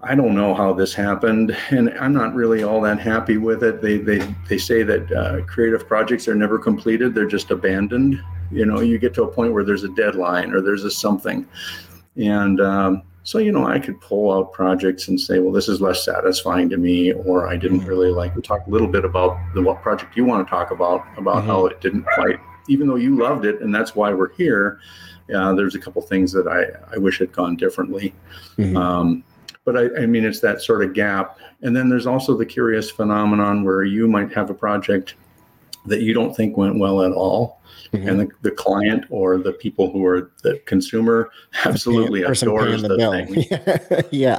[0.00, 3.82] I don't know how this happened, and I'm not really all that happy with it.
[3.82, 8.22] They they they say that uh, creative projects are never completed; they're just abandoned.
[8.52, 11.46] You know, you get to a point where there's a deadline or there's a something,
[12.16, 15.80] and um, so you know, I could pull out projects and say, well, this is
[15.80, 18.34] less satisfying to me, or I didn't really like.
[18.34, 21.36] We talked a little bit about the what project you want to talk about about
[21.36, 21.46] mm-hmm.
[21.46, 22.38] how it didn't quite,
[22.68, 24.80] even though you loved it, and that's why we're here.
[25.34, 28.14] Uh, there's a couple things that I I wish had gone differently.
[28.58, 28.76] Mm-hmm.
[28.76, 29.24] Um,
[29.64, 31.38] but I, I mean, it's that sort of gap.
[31.62, 35.14] And then there's also the curious phenomenon where you might have a project
[35.86, 37.60] that you don't think went well at all.
[37.92, 38.08] Mm-hmm.
[38.08, 41.30] And the, the client or the people who are the consumer
[41.64, 44.04] absolutely adores the, the thing.
[44.10, 44.38] yeah.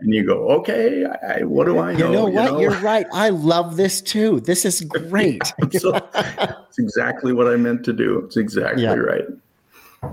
[0.00, 2.06] And you go, okay, I, what do I know?
[2.06, 2.60] You know what?
[2.60, 3.06] You are right.
[3.12, 4.40] I love this too.
[4.40, 5.42] This is great.
[5.72, 5.96] so,
[6.68, 8.18] it's exactly what I meant to do.
[8.20, 8.94] It's exactly yeah.
[8.94, 9.24] right.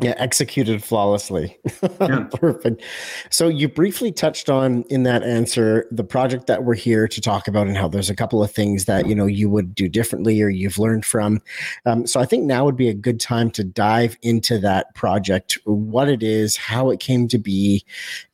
[0.01, 1.58] Yeah, executed flawlessly.
[1.99, 2.27] Yeah.
[2.34, 2.84] Perfect.
[3.30, 7.47] So you briefly touched on in that answer the project that we're here to talk
[7.47, 10.41] about and how there's a couple of things that you know you would do differently
[10.41, 11.41] or you've learned from.
[11.86, 15.58] Um, so I think now would be a good time to dive into that project,
[15.65, 17.86] what it is, how it came to be,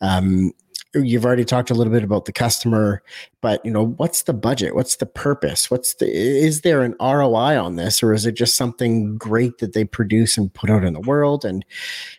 [0.02, 0.54] um,
[0.98, 3.02] you've already talked a little bit about the customer
[3.42, 4.76] but you know what's the budget?
[4.76, 5.72] What's the purpose?
[5.72, 9.72] What's the is there an roi on this or is it just something great that
[9.72, 11.64] they produce and put out in the world and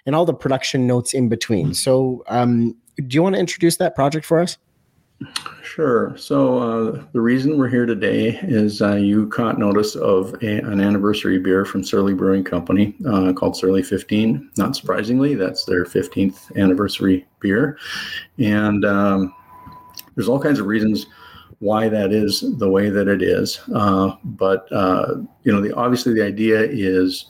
[0.07, 1.75] and all the production notes in between?
[1.75, 4.57] So um, do you want to introduce that project for us
[5.62, 6.16] Sure.
[6.16, 10.81] So uh, the reason we're here today is uh, you caught notice of a, an
[10.81, 14.50] anniversary beer from Surly Brewing Company uh, called Surly 15.
[14.57, 17.78] Not surprisingly, that's their 15th anniversary beer,
[18.38, 19.35] and um,
[20.14, 21.07] there's all kinds of reasons
[21.61, 23.61] why that is the way that it is.
[23.74, 27.26] Uh, but uh, you know, the obviously the idea is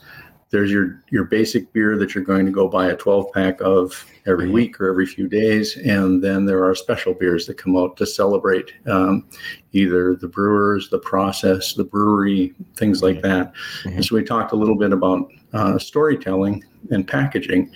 [0.51, 4.05] there's your your basic beer that you're going to go buy a 12 pack of
[4.25, 4.53] every mm-hmm.
[4.53, 8.05] week or every few days, and then there are special beers that come out to
[8.05, 9.27] celebrate um,
[9.73, 13.53] either the brewers, the process, the brewery, things like that.
[13.83, 14.01] Mm-hmm.
[14.01, 17.71] so we talked a little bit about uh, storytelling and packaging,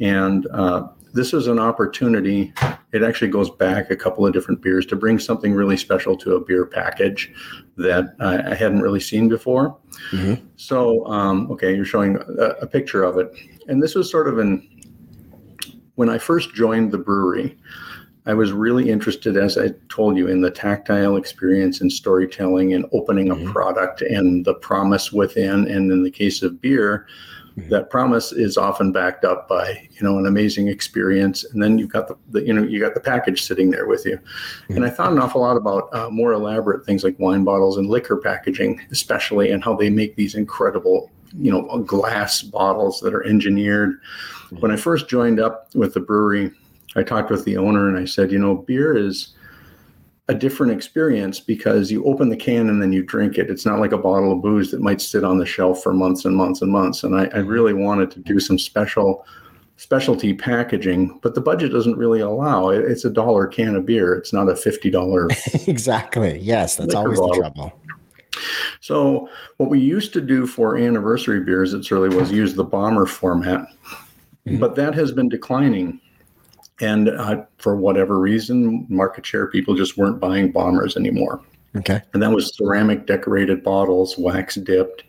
[0.00, 2.52] and uh, this is an opportunity.
[2.92, 6.36] It actually goes back a couple of different beers to bring something really special to
[6.36, 7.32] a beer package
[7.76, 9.76] that I, I hadn't really seen before.
[10.12, 10.46] Mm-hmm.
[10.56, 13.34] So, um, okay, you're showing a, a, picture of it,
[13.68, 14.68] and this was sort of an,
[15.96, 17.56] when I first joined the brewery.
[18.26, 22.86] I was really interested, as I told you, in the tactile experience and storytelling and
[22.92, 23.52] opening a mm-hmm.
[23.52, 25.68] product and the promise within.
[25.68, 27.06] And in the case of beer.
[27.56, 31.92] That promise is often backed up by you know an amazing experience, and then you've
[31.92, 34.16] got the, the you know you got the package sitting there with you.
[34.16, 34.76] Mm-hmm.
[34.76, 37.88] And I thought an awful lot about uh, more elaborate things like wine bottles and
[37.88, 43.24] liquor packaging, especially, and how they make these incredible you know glass bottles that are
[43.24, 44.00] engineered.
[44.00, 44.56] Mm-hmm.
[44.56, 46.50] When I first joined up with the brewery,
[46.96, 49.33] I talked with the owner and I said, you know, beer is
[50.28, 53.50] a different experience because you open the can and then you drink it.
[53.50, 56.24] It's not like a bottle of booze that might sit on the shelf for months
[56.24, 57.04] and months and months.
[57.04, 59.26] And I, I really wanted to do some special
[59.76, 62.84] specialty packaging, but the budget doesn't really allow it.
[62.84, 64.14] It's a dollar can of beer.
[64.14, 65.28] It's not a fifty dollar.
[65.66, 66.38] exactly.
[66.38, 67.34] Yes, that's always bottle.
[67.34, 67.72] the trouble.
[68.80, 73.06] So what we used to do for anniversary beers, it really was use the bomber
[73.06, 73.66] format,
[74.46, 74.58] mm-hmm.
[74.58, 76.00] but that has been declining
[76.80, 81.40] and uh, for whatever reason, market share people just weren't buying bombers anymore.
[81.76, 82.00] Okay.
[82.12, 85.04] And that was ceramic decorated bottles, wax dipped.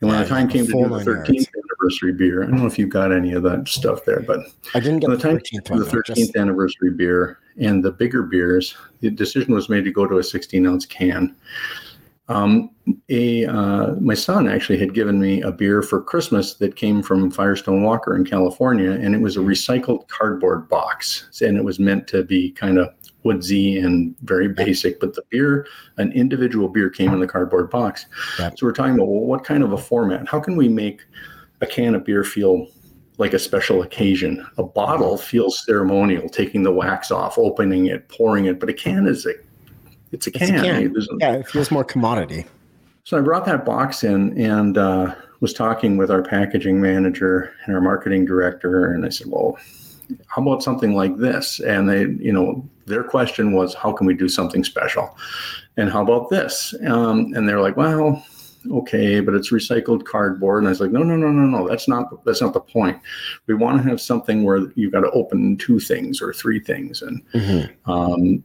[0.00, 2.66] And when yeah, the time came to do the 13th anniversary beer, I don't know
[2.66, 4.40] if you got any of that stuff there, but
[4.74, 6.36] I didn't get the, the 13th one, the 13th just...
[6.36, 10.66] anniversary beer and the bigger beers, the decision was made to go to a 16
[10.66, 11.36] ounce can.
[12.32, 12.70] Um,
[13.10, 17.30] a uh, my son actually had given me a beer for Christmas that came from
[17.30, 22.06] Firestone Walker in California, and it was a recycled cardboard box, and it was meant
[22.08, 22.88] to be kind of
[23.22, 24.98] woodsy and very basic.
[24.98, 25.66] But the beer,
[25.98, 28.06] an individual beer, came in the cardboard box.
[28.38, 28.58] Yep.
[28.58, 30.26] So we're talking about well, what kind of a format?
[30.26, 31.02] How can we make
[31.60, 32.66] a can of beer feel
[33.18, 34.44] like a special occasion?
[34.56, 39.06] A bottle feels ceremonial, taking the wax off, opening it, pouring it, but a can
[39.06, 39.34] is a
[40.12, 40.42] it's a can.
[40.42, 41.18] It's a can.
[41.20, 42.46] yeah, it feels more commodity.
[43.04, 47.74] So I brought that box in and uh, was talking with our packaging manager and
[47.74, 49.58] our marketing director, and I said, "Well,
[50.28, 54.14] how about something like this?" And they, you know, their question was, "How can we
[54.14, 55.16] do something special?"
[55.76, 56.74] And how about this?
[56.86, 58.24] Um, and they're like, "Well."
[58.70, 60.62] okay, but it's recycled cardboard.
[60.62, 61.68] And I was like, no, no, no, no, no.
[61.68, 63.00] That's not that's not the point.
[63.46, 67.02] We want to have something where you've got to open two things or three things.
[67.02, 67.90] And mm-hmm.
[67.90, 68.44] um,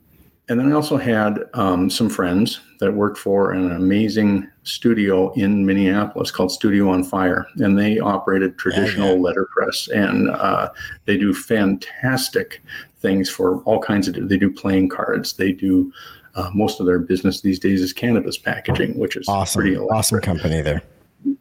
[0.50, 5.66] and then I also had um, some friends that worked for an amazing studio in
[5.66, 10.70] Minneapolis called Studio on Fire, and they operated traditional letterpress, and uh,
[11.06, 12.62] they do fantastic
[13.00, 14.30] things for all kinds of.
[14.30, 15.34] They do playing cards.
[15.34, 15.92] They do
[16.36, 19.62] uh, most of their business these days is cannabis packaging, which is awesome.
[19.62, 20.82] Pretty awesome company there.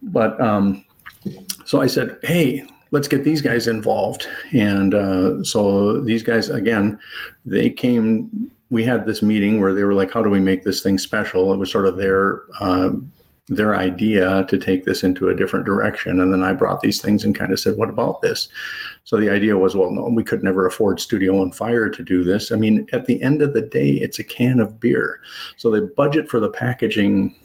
[0.02, 0.84] But um,
[1.64, 4.26] so I said, hey, let's get these guys involved.
[4.52, 6.98] And uh, so these guys, again,
[7.44, 10.82] they came we had this meeting where they were like, "How do we make this
[10.82, 12.90] thing special?" It was sort of their uh,
[13.48, 17.24] their idea to take this into a different direction, and then I brought these things
[17.24, 18.48] and kind of said, "What about this?"
[19.04, 22.24] So the idea was, well, no, we could never afford Studio on Fire to do
[22.24, 22.50] this.
[22.50, 25.20] I mean, at the end of the day, it's a can of beer,
[25.56, 27.36] so the budget for the packaging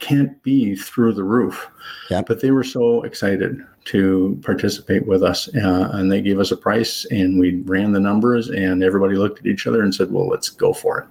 [0.00, 1.68] can't be through the roof.
[2.10, 2.22] Yeah.
[2.22, 6.56] But they were so excited to participate with us, uh, and they gave us a
[6.56, 10.28] price, and we ran the numbers, and everybody looked at each other and said, "Well,
[10.28, 11.06] let's go for it."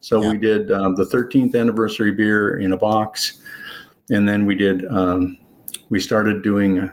[0.00, 0.30] So yeah.
[0.30, 3.40] we did um, the 13th anniversary beer in a box,
[4.08, 4.86] and then we did.
[4.86, 5.36] Um,
[5.90, 6.90] we started doing.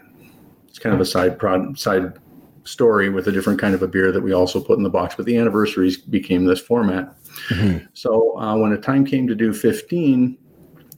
[0.67, 2.19] it's kind of a side prod, side
[2.65, 5.15] story with a different kind of a beer that we also put in the box,
[5.15, 7.15] but the anniversaries became this format.
[7.47, 7.86] Mm-hmm.
[7.93, 10.38] So uh, when the time came to do 15,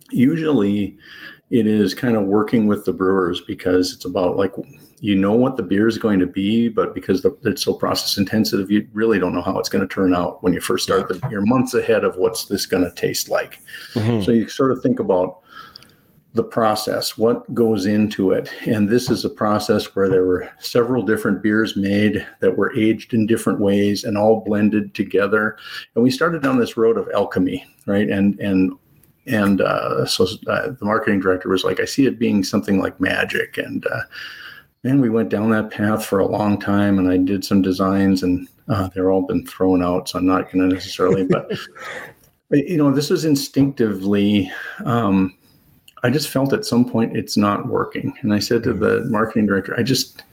[0.09, 0.97] usually
[1.49, 4.53] it is kind of working with the brewers because it's about like
[4.99, 8.17] you know what the beer is going to be, but because the, it's so process
[8.17, 11.07] intensive, you really don't know how it's going to turn out when you first start.
[11.09, 13.59] The, you're months ahead of what's this going to taste like.
[13.93, 14.23] Mm-hmm.
[14.23, 15.41] So you sort of think about
[16.33, 18.51] the process, what goes into it.
[18.67, 23.13] And this is a process where there were several different beers made that were aged
[23.13, 25.57] in different ways and all blended together.
[25.95, 28.09] And we started down this road of alchemy, right?
[28.09, 28.73] And and
[29.27, 32.99] and uh, so uh, the marketing director was like, I see it being something like
[32.99, 33.57] magic.
[33.57, 34.01] And uh,
[34.83, 36.99] man, we went down that path for a long time.
[36.99, 40.09] And I did some designs, and uh, they're all been thrown out.
[40.09, 41.51] So I'm not going to necessarily, but
[42.51, 44.51] You know, this was instinctively.
[44.85, 45.35] Um,
[46.03, 49.47] I just felt at some point it's not working, and I said to the marketing
[49.47, 50.23] director, "I just."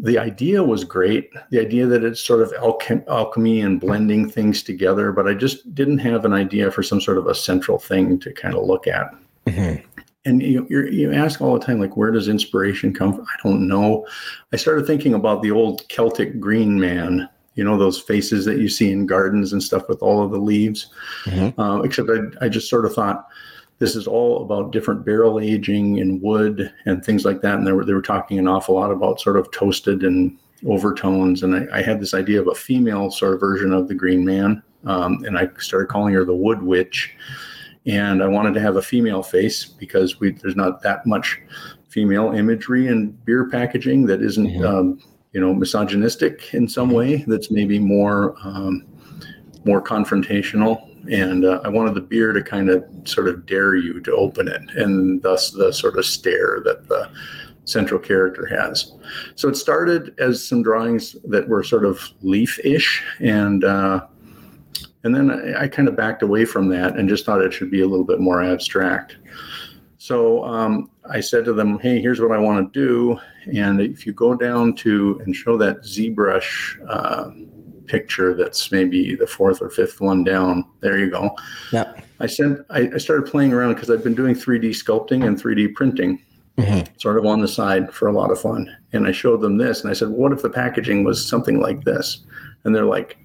[0.00, 1.30] The idea was great.
[1.50, 5.74] The idea that it's sort of alchem- alchemy and blending things together, but I just
[5.74, 8.86] didn't have an idea for some sort of a central thing to kind of look
[8.86, 9.12] at.
[9.46, 9.84] Mm-hmm
[10.24, 13.66] and you you ask all the time like where does inspiration come from i don't
[13.66, 14.06] know
[14.52, 18.68] i started thinking about the old celtic green man you know those faces that you
[18.68, 20.90] see in gardens and stuff with all of the leaves
[21.24, 21.58] mm-hmm.
[21.60, 23.26] uh, except I, I just sort of thought
[23.78, 27.72] this is all about different barrel aging and wood and things like that and they
[27.72, 31.78] were, they were talking an awful lot about sort of toasted and overtones and I,
[31.78, 35.24] I had this idea of a female sort of version of the green man um,
[35.24, 37.16] and i started calling her the wood witch
[37.88, 41.40] and I wanted to have a female face because we there's not that much
[41.88, 44.64] female imagery in beer packaging that isn't mm-hmm.
[44.66, 45.02] um,
[45.32, 47.24] you know misogynistic in some way.
[47.26, 48.86] That's maybe more um,
[49.64, 50.87] more confrontational.
[51.10, 54.48] And uh, I wanted the beer to kind of sort of dare you to open
[54.48, 57.10] it, and thus the sort of stare that the
[57.64, 58.92] central character has.
[59.34, 64.06] So it started as some drawings that were sort of leaf-ish, and uh,
[65.04, 67.70] and then I, I kind of backed away from that and just thought it should
[67.70, 69.16] be a little bit more abstract.
[69.98, 73.18] So um, I said to them, hey, here's what I want to do.
[73.56, 77.30] And if you go down to and show that ZBrush uh,
[77.88, 81.34] picture that's maybe the fourth or fifth one down, there you go.
[81.72, 81.92] Yeah.
[82.20, 82.60] I sent.
[82.70, 86.22] I, I started playing around because I've been doing 3D sculpting and 3D printing.
[86.56, 86.92] Mm-hmm.
[86.96, 88.76] Sort of on the side for a lot of fun.
[88.92, 91.84] And I showed them this and I said, What if the packaging was something like
[91.84, 92.24] this?
[92.64, 93.16] And they're like,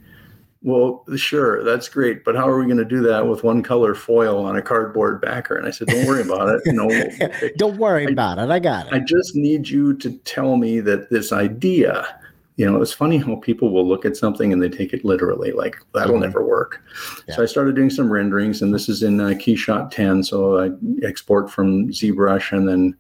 [0.64, 3.94] well, sure, that's great, but how are we going to do that with one color
[3.94, 5.58] foil on a cardboard backer?
[5.58, 6.62] And I said, don't worry about it.
[6.66, 8.50] You know, don't worry I, about it.
[8.50, 8.94] I got it.
[8.94, 12.18] I just need you to tell me that this idea,
[12.56, 15.52] you know, it's funny how people will look at something and they take it literally,
[15.52, 16.24] like that'll mm-hmm.
[16.24, 16.82] never work.
[17.28, 17.36] Yeah.
[17.36, 20.24] So I started doing some renderings, and this is in uh, Keyshot 10.
[20.24, 20.70] So I
[21.06, 22.96] export from ZBrush and then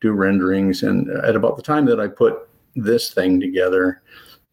[0.00, 0.82] do renderings.
[0.82, 4.02] And at about the time that I put this thing together,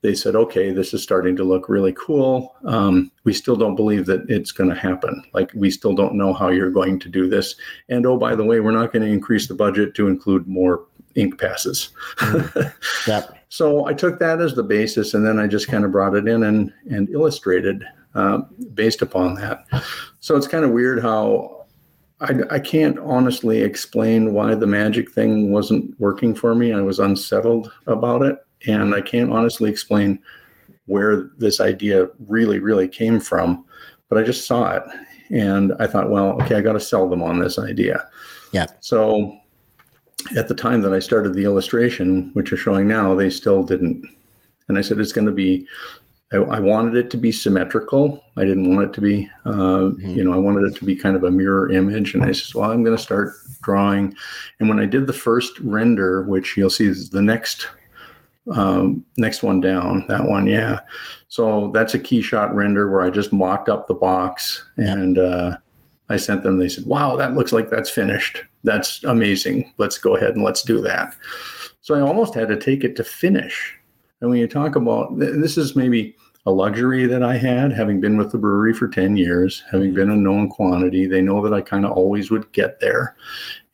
[0.01, 2.55] they said, okay, this is starting to look really cool.
[2.65, 5.23] Um, we still don't believe that it's going to happen.
[5.33, 7.55] Like, we still don't know how you're going to do this.
[7.89, 10.85] And oh, by the way, we're not going to increase the budget to include more
[11.15, 11.89] ink passes.
[12.17, 13.09] mm-hmm.
[13.09, 13.36] yep.
[13.57, 16.27] So I took that as the basis, and then I just kind of brought it
[16.27, 17.83] in and, and illustrated
[18.13, 18.41] uh,
[18.75, 19.65] based upon that.
[20.19, 21.65] So it's kind of weird how
[22.21, 26.71] I, I can't honestly explain why the magic thing wasn't working for me.
[26.71, 28.37] I was unsettled about it.
[28.67, 30.19] And I can't honestly explain
[30.85, 33.65] where this idea really, really came from,
[34.07, 34.83] but I just saw it.
[35.31, 38.07] And I thought, well, okay, I got to sell them on this idea.
[38.51, 38.67] Yeah.
[38.81, 39.35] So
[40.35, 44.05] at the time that I started the illustration, which you're showing now, they still didn't.
[44.67, 45.67] And I said, it's going to be,
[46.33, 48.21] I, I, wanted it to be symmetrical.
[48.35, 50.09] I didn't want it to be, uh, mm-hmm.
[50.09, 52.13] you know, I wanted it to be kind of a mirror image.
[52.13, 54.13] And I said, well, I'm going to start drawing.
[54.59, 57.67] And when I did the first render, which you'll see is the next
[58.53, 60.79] um, next one down, that one, yeah.
[61.27, 65.57] So that's a KeyShot render where I just mocked up the box and uh,
[66.07, 66.57] I sent them.
[66.57, 68.43] They said, "Wow, that looks like that's finished.
[68.67, 69.73] That's amazing.
[69.77, 71.15] Let's go ahead and let's do that."
[71.81, 73.73] So I almost had to take it to finish.
[74.21, 76.15] And when you talk about this, is maybe
[76.45, 80.09] a luxury that I had, having been with the brewery for 10 years, having been
[80.09, 81.05] a known quantity.
[81.05, 83.15] They know that I kind of always would get there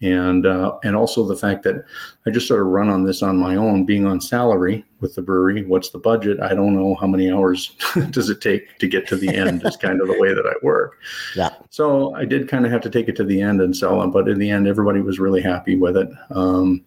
[0.04, 1.86] and uh, and also the fact that
[2.26, 5.22] I just sort of run on this on my own, being on salary with the
[5.22, 5.64] brewery.
[5.64, 6.42] What's the budget?
[6.42, 7.76] I don't know how many hours
[8.12, 9.66] does it take to get to the end.
[9.66, 11.00] is kind of the way that I work.
[11.36, 11.50] Yeah.
[11.70, 14.12] So I did kind of have to take it to the end and sell them,
[14.12, 16.10] but in the end, everybody was really happy with it.
[16.32, 16.84] Um,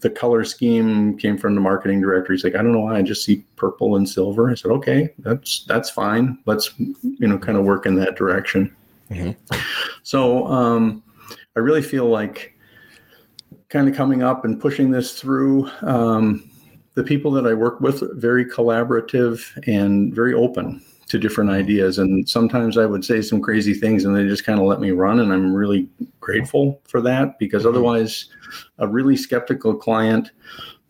[0.00, 2.32] the color scheme came from the marketing director.
[2.32, 4.50] He's like, I don't know why I just see purple and silver.
[4.50, 6.38] I said, okay, that's that's fine.
[6.46, 8.74] Let's you know kind of work in that direction.
[9.10, 9.58] Mm-hmm.
[10.02, 11.02] So um,
[11.56, 12.54] I really feel like
[13.70, 15.70] kind of coming up and pushing this through.
[15.82, 16.50] Um,
[16.94, 21.98] the people that I work with very collaborative and very open to different ideas.
[21.98, 24.90] And sometimes I would say some crazy things and they just kind of let me
[24.90, 25.20] run.
[25.20, 25.88] And I'm really
[26.20, 27.70] grateful for that because mm-hmm.
[27.70, 28.28] otherwise,
[28.78, 30.30] a really skeptical client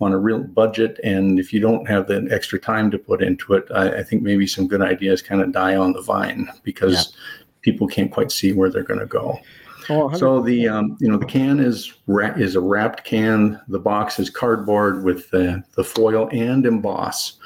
[0.00, 3.52] on a real budget, and if you don't have the extra time to put into
[3.52, 6.94] it, I, I think maybe some good ideas kind of die on the vine because
[6.94, 7.20] yeah.
[7.60, 9.38] people can't quite see where they're going to go.
[9.90, 13.60] Oh, so the um, you know the can is ra- is a wrapped can.
[13.66, 17.38] The box is cardboard with the, the foil and emboss.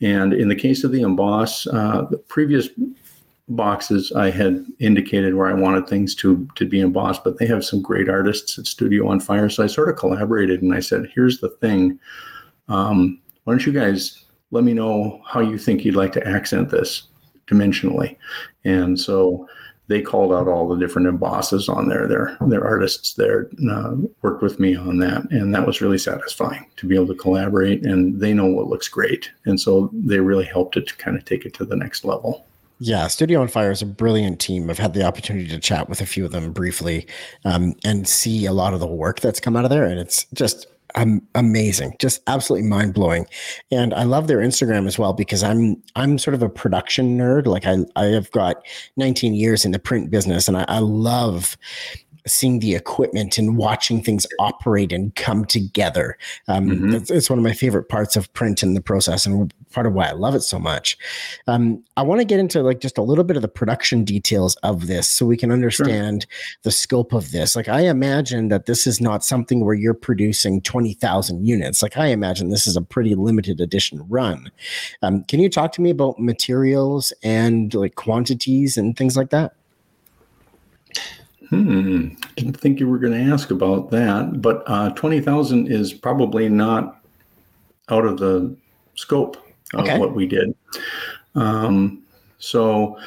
[0.00, 2.68] And in the case of the emboss, uh, the previous
[3.48, 7.64] boxes I had indicated where I wanted things to to be embossed, but they have
[7.64, 9.48] some great artists at Studio on Fire.
[9.48, 12.00] So I sort of collaborated and I said, "Here's the thing.
[12.68, 16.70] Um, why don't you guys let me know how you think you'd like to accent
[16.70, 17.04] this?"
[17.46, 18.16] dimensionally.
[18.64, 19.46] And so
[19.88, 22.06] they called out all the different embosses on there.
[22.08, 26.66] Their their artists there uh, worked with me on that, and that was really satisfying
[26.76, 27.84] to be able to collaborate.
[27.84, 31.24] And they know what looks great, and so they really helped it to kind of
[31.24, 32.46] take it to the next level.
[32.80, 34.68] Yeah, Studio on Fire is a brilliant team.
[34.68, 37.06] I've had the opportunity to chat with a few of them briefly
[37.44, 40.26] um, and see a lot of the work that's come out of there, and it's
[40.34, 40.66] just
[40.96, 43.26] um, amazing, just absolutely mind blowing.
[43.70, 47.46] And I love their Instagram as well because I'm I'm sort of a production nerd.
[47.46, 48.64] Like I I have got
[48.96, 51.56] 19 years in the print business, and I, I love
[52.26, 56.16] seeing the equipment and watching things operate and come together.
[56.48, 56.94] Um, mm-hmm.
[56.94, 59.92] it's, it's, one of my favorite parts of print in the process and part of
[59.92, 60.96] why I love it so much.
[61.46, 64.56] Um, I want to get into like just a little bit of the production details
[64.56, 66.58] of this so we can understand sure.
[66.62, 67.56] the scope of this.
[67.56, 71.82] Like I imagine that this is not something where you're producing 20,000 units.
[71.82, 74.50] Like I imagine this is a pretty limited edition run.
[75.02, 79.54] Um, can you talk to me about materials and like quantities and things like that?
[81.50, 82.08] Hmm.
[82.36, 86.48] Didn't think you were going to ask about that, but uh, twenty thousand is probably
[86.48, 87.00] not
[87.90, 88.56] out of the
[88.94, 89.36] scope
[89.74, 89.98] of okay.
[89.98, 90.54] what we did.
[91.34, 92.02] Um,
[92.38, 92.98] so,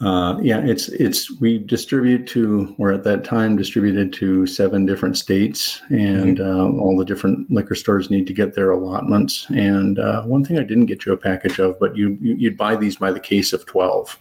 [0.00, 5.16] uh, yeah, it's it's we distribute to or at that time distributed to seven different
[5.16, 6.78] states, and mm-hmm.
[6.78, 9.46] uh, all the different liquor stores need to get their allotments.
[9.50, 12.56] And uh, one thing I didn't get you a package of, but you, you you'd
[12.56, 14.18] buy these by the case of twelve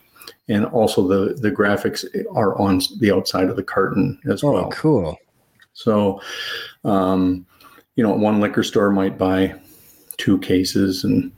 [0.47, 4.55] and also the the graphics are on the outside of the carton as well.
[4.55, 4.71] oh, well.
[4.71, 5.17] Cool.
[5.73, 6.21] So,
[6.83, 7.45] um,
[7.95, 9.55] you know, one liquor store might buy
[10.17, 11.31] two cases, and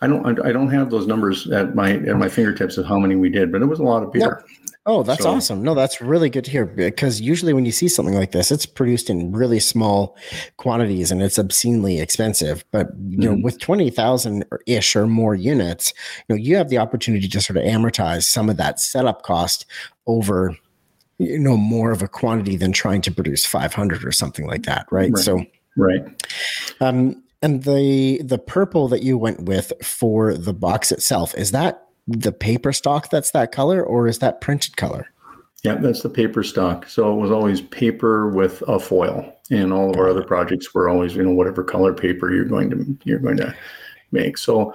[0.00, 3.16] I don't I don't have those numbers at my at my fingertips of how many
[3.16, 4.44] we did, but it was a lot of beer.
[4.48, 4.61] Yep.
[4.84, 5.62] Oh, that's so, awesome.
[5.62, 8.66] No, that's really good to hear because usually when you see something like this, it's
[8.66, 10.16] produced in really small
[10.56, 12.64] quantities and it's obscenely expensive.
[12.72, 13.42] But you know, mm-hmm.
[13.42, 15.94] with 20,000 ish or more units,
[16.28, 19.66] you know, you have the opportunity to sort of amortize some of that setup cost
[20.08, 20.56] over
[21.18, 24.86] you know more of a quantity than trying to produce 500 or something like that,
[24.90, 25.12] right?
[25.12, 25.22] right.
[25.22, 25.44] So
[25.76, 26.02] right.
[26.80, 31.86] Um and the the purple that you went with for the box itself, is that
[32.06, 35.08] the paper stock that's that color, or is that printed color?
[35.62, 36.88] Yeah, that's the paper stock.
[36.88, 40.88] So it was always paper with a foil, and all of our other projects were
[40.88, 43.54] always, you know, whatever color paper you're going to you're going to
[44.10, 44.38] make.
[44.38, 44.74] So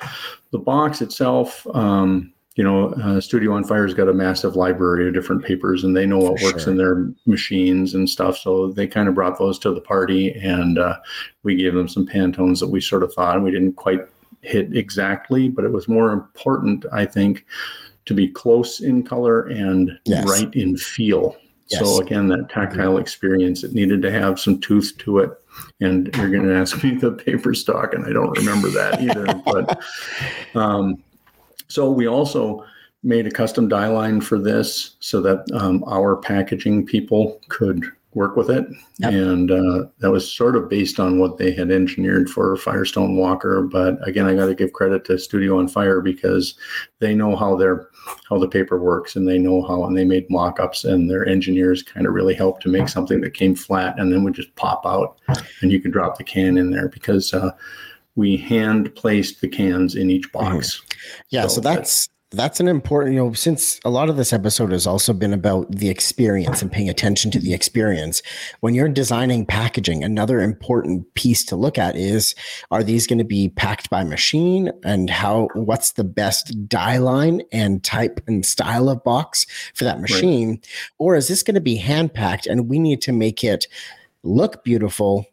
[0.52, 5.14] the box itself, um, you know, uh, Studio on Fire's got a massive library of
[5.14, 6.72] different papers, and they know what For works sure.
[6.72, 8.38] in their machines and stuff.
[8.38, 10.98] So they kind of brought those to the party, and uh,
[11.44, 14.00] we gave them some Pantones that we sort of thought we didn't quite
[14.42, 17.46] hit exactly, but it was more important, I think,
[18.06, 20.28] to be close in color and yes.
[20.28, 21.36] right in feel.
[21.70, 21.82] Yes.
[21.82, 25.32] So again, that tactile experience, it needed to have some tooth to it.
[25.82, 29.26] And you're going to ask me the paper stock, and I don't remember that either.
[29.44, 29.82] but
[30.56, 31.04] um,
[31.68, 32.64] so we also
[33.04, 37.84] made a custom die line for this so that um, our packaging people could
[38.14, 38.66] work with it.
[39.00, 39.14] Yep.
[39.14, 43.62] And uh, that was sort of based on what they had engineered for Firestone Walker.
[43.62, 46.56] But again, I got to give credit to Studio on Fire because
[47.00, 47.90] they know how their
[48.30, 51.84] how the paper works and they know how and they made mock-ups and their engineers
[51.84, 54.86] kind of really helped to make something that came flat and then would just pop
[54.86, 55.18] out
[55.62, 57.52] and you could drop the can in there because uh,
[58.16, 60.78] we hand placed the cans in each box.
[60.78, 61.20] Mm-hmm.
[61.30, 64.74] Yeah, so, so that's that's an important, you know, since a lot of this episode
[64.74, 68.22] has also been about the experience and paying attention to the experience.
[68.60, 72.36] When you're designing packaging, another important piece to look at is
[72.70, 77.44] are these going to be packed by machine and how, what's the best die line
[77.54, 80.50] and type and style of box for that machine?
[80.50, 80.68] Right.
[80.98, 83.68] Or is this going to be hand packed and we need to make it
[84.24, 85.26] look beautiful,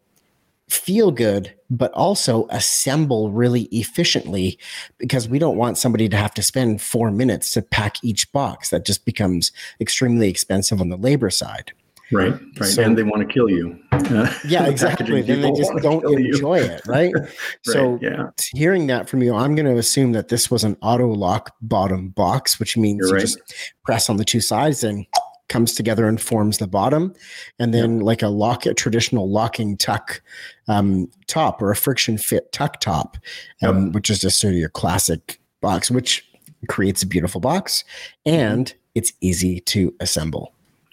[0.69, 4.59] feel good, but also assemble really efficiently
[4.99, 8.71] because we don't want somebody to have to spend four minutes to pack each box.
[8.71, 11.73] That just becomes extremely expensive on the labor side.
[12.13, 12.69] Right, right.
[12.69, 13.79] So, and they want to kill you.
[14.47, 15.23] yeah, exactly.
[15.23, 17.13] then they just don't enjoy it, right?
[17.15, 17.29] right?
[17.63, 18.29] So, yeah.
[18.53, 22.11] hearing that from you, I'm going to assume that this was an auto lock bottom
[22.11, 23.39] box, which means you just
[23.85, 25.07] press on the two sides and
[25.55, 27.15] comes together and forms the bottom,
[27.61, 30.21] and then like a lock, a traditional locking tuck
[30.67, 33.17] um, top or a friction fit tuck top,
[33.63, 33.95] um, yep.
[33.95, 36.29] which is just sort of your classic box, which
[36.69, 37.85] creates a beautiful box
[38.27, 40.53] and it's easy to assemble.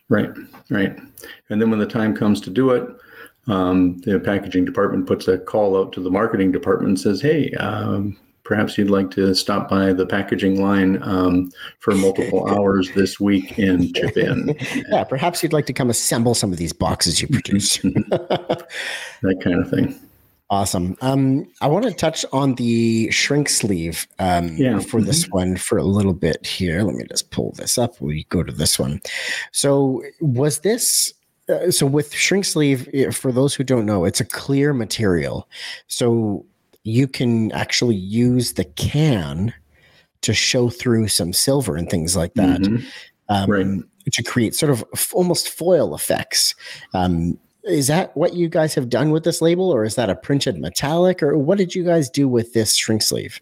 [0.10, 0.30] Right,
[0.70, 0.96] right.
[1.50, 2.88] And then when the time comes to do it,
[3.48, 7.50] um, the packaging department puts a call out to the marketing department and says, "Hey,
[7.54, 8.16] um,
[8.52, 11.50] perhaps you'd like to stop by the packaging line um,
[11.80, 14.54] for multiple hours this week and chip in.
[14.92, 17.78] yeah, perhaps you'd like to come assemble some of these boxes you produce.
[17.78, 18.68] that
[19.42, 19.98] kind of thing.
[20.50, 20.98] Awesome.
[21.00, 24.80] Um, I want to touch on the shrink sleeve um, yeah.
[24.80, 25.38] for this mm-hmm.
[25.38, 26.82] one for a little bit here.
[26.82, 28.02] Let me just pull this up.
[28.02, 29.00] We go to this one.
[29.54, 31.14] So, was this
[31.48, 33.16] uh, so with shrink sleeve?
[33.16, 35.48] For those who don't know, it's a clear material,
[35.88, 36.46] so
[36.84, 39.54] you can actually use the can
[40.22, 42.62] to show through some silver and things like that.
[42.62, 42.86] Mm-hmm.
[43.30, 44.14] Um, right.
[44.14, 46.56] To create sort of almost foil effects.
[46.94, 50.16] Um, is that what you guys have done with this label, or is that a
[50.16, 53.40] printed metallic, or what did you guys do with this shrink sleeve?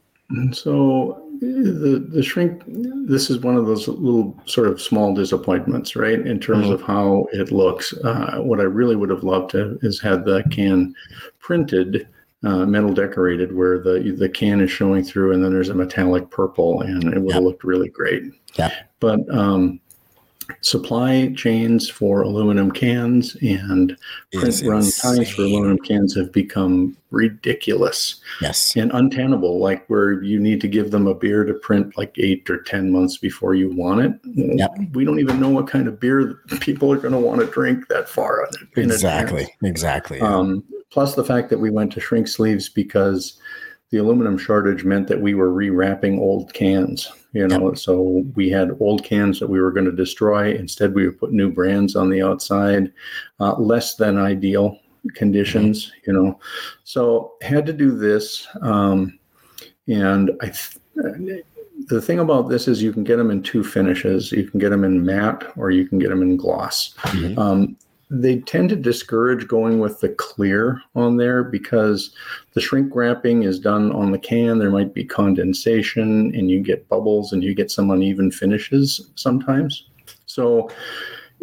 [0.51, 6.25] So the the shrink this is one of those little sort of small disappointments right
[6.25, 6.73] in terms mm-hmm.
[6.73, 10.43] of how it looks uh, what i really would have loved to is had the
[10.51, 10.93] can
[11.39, 12.07] printed
[12.43, 16.29] uh, metal decorated where the the can is showing through and then there's a metallic
[16.29, 18.23] purple and it would have looked really great
[18.55, 19.79] yeah but um,
[20.61, 23.97] supply chains for aluminum cans and
[24.33, 28.21] print run ties for aluminum cans have become ridiculous.
[28.41, 28.75] Yes.
[28.75, 32.49] And untenable, like where you need to give them a beer to print like eight
[32.49, 34.19] or 10 months before you want it.
[34.23, 34.71] Yep.
[34.93, 37.87] We don't even know what kind of beer people are going to want to drink
[37.89, 38.47] that far.
[38.75, 39.53] exactly.
[39.63, 40.19] Exactly.
[40.19, 43.39] Um, plus the fact that we went to shrink sleeves because
[43.91, 47.77] the aluminum shortage meant that we were rewrapping old cans you know yep.
[47.77, 51.31] so we had old cans that we were going to destroy instead we would put
[51.31, 52.91] new brands on the outside
[53.39, 54.77] uh, less than ideal
[55.15, 56.11] conditions mm-hmm.
[56.11, 56.39] you know
[56.83, 59.17] so had to do this um,
[59.87, 61.43] and i th-
[61.87, 64.69] the thing about this is you can get them in two finishes you can get
[64.69, 67.39] them in matte or you can get them in gloss mm-hmm.
[67.39, 67.77] um,
[68.09, 72.15] they tend to discourage going with the clear on there because
[72.53, 74.57] the shrink wrapping is done on the can.
[74.57, 79.85] There might be condensation and you get bubbles and you get some uneven finishes sometimes.
[80.25, 80.71] So,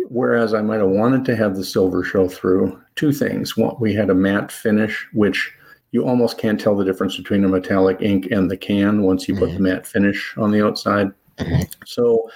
[0.09, 3.57] whereas I might have wanted to have the silver show through, two things.
[3.57, 5.53] One, we had a matte finish, which
[5.93, 9.35] you almost can't tell the difference between a metallic ink and the can once you
[9.35, 9.45] mm-hmm.
[9.45, 11.12] put the matte finish on the outside.
[11.39, 11.62] Mm-hmm.
[11.85, 12.29] So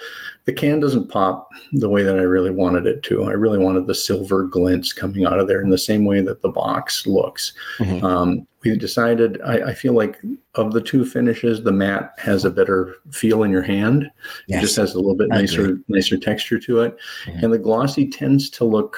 [0.51, 3.23] the can doesn't pop the way that I really wanted it to.
[3.23, 6.41] I really wanted the silver glints coming out of there in the same way that
[6.41, 7.53] the box looks.
[7.77, 8.05] Mm-hmm.
[8.05, 10.19] Um, we decided, I, I, feel like
[10.55, 14.11] of the two finishes, the matte has a better feel in your hand.
[14.47, 14.59] Yes.
[14.59, 16.97] It just has a little bit nicer, nicer texture to it.
[17.25, 17.43] Mm-hmm.
[17.43, 18.97] And the glossy tends to look,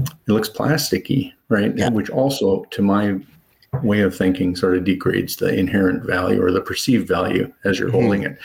[0.00, 1.76] it looks plasticky, right?
[1.76, 1.90] Yeah.
[1.90, 3.20] Which also, to my
[3.82, 7.88] way of thinking, sort of degrades the inherent value or the perceived value as you're
[7.88, 8.00] mm-hmm.
[8.00, 8.38] holding it.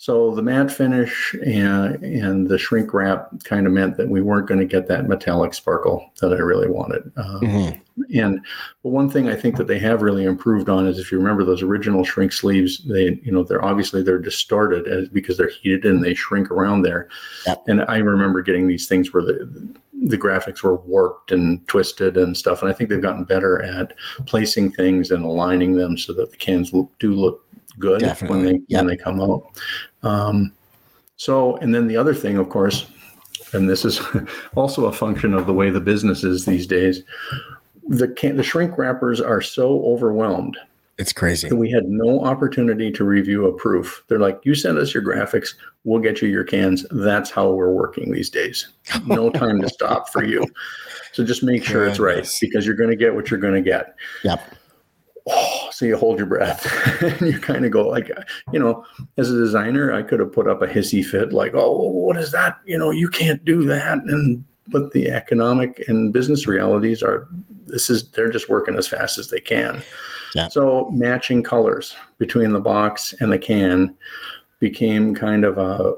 [0.00, 4.46] So the matte finish and, and the shrink wrap kind of meant that we weren't
[4.46, 7.10] going to get that metallic sparkle that I really wanted.
[7.16, 7.78] Um, mm-hmm.
[8.16, 8.40] And
[8.84, 11.44] but one thing I think that they have really improved on is if you remember
[11.44, 15.84] those original shrink sleeves, they you know they're obviously they're distorted as, because they're heated
[15.84, 17.08] and they shrink around there.
[17.46, 17.64] Yep.
[17.66, 19.50] And I remember getting these things where the
[20.00, 22.62] the graphics were warped and twisted and stuff.
[22.62, 23.94] And I think they've gotten better at
[24.26, 27.44] placing things and aligning them so that the cans look, do look
[27.78, 28.36] good Definitely.
[28.36, 28.80] when they yep.
[28.80, 29.44] when they come out.
[30.02, 30.52] Um,
[31.16, 32.86] so, and then the other thing, of course,
[33.52, 34.00] and this is
[34.54, 37.02] also a function of the way the business is these days.
[37.88, 40.56] The can, the shrink wrappers are so overwhelmed.
[40.98, 41.52] It's crazy.
[41.52, 44.02] We had no opportunity to review a proof.
[44.08, 45.54] They're like, you send us your graphics,
[45.84, 46.84] we'll get you your cans.
[46.90, 48.68] That's how we're working these days.
[49.06, 50.44] No time to stop for you.
[51.12, 53.70] So just make sure it's right because you're going to get what you're going to
[53.70, 53.94] get.
[54.24, 54.56] Yep
[55.28, 56.66] oh, so you hold your breath
[57.02, 58.10] and you kind of go like,
[58.52, 58.84] you know,
[59.16, 62.32] as a designer, I could have put up a hissy fit like, oh, what is
[62.32, 62.58] that?
[62.64, 63.98] You know, you can't do that.
[63.98, 67.28] And but the economic and business realities are
[67.68, 69.80] this is they're just working as fast as they can.
[70.34, 70.48] Yeah.
[70.48, 73.96] So matching colors between the box and the can
[74.58, 75.94] became kind of a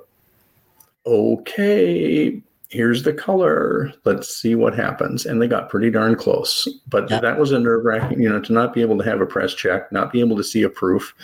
[1.06, 3.92] okay here's the color.
[4.04, 5.26] Let's see what happens.
[5.26, 6.68] And they got pretty darn close.
[6.88, 7.22] But yep.
[7.22, 9.54] that was a nerve wracking, you know, to not be able to have a press
[9.54, 11.14] check, not be able to see a proof,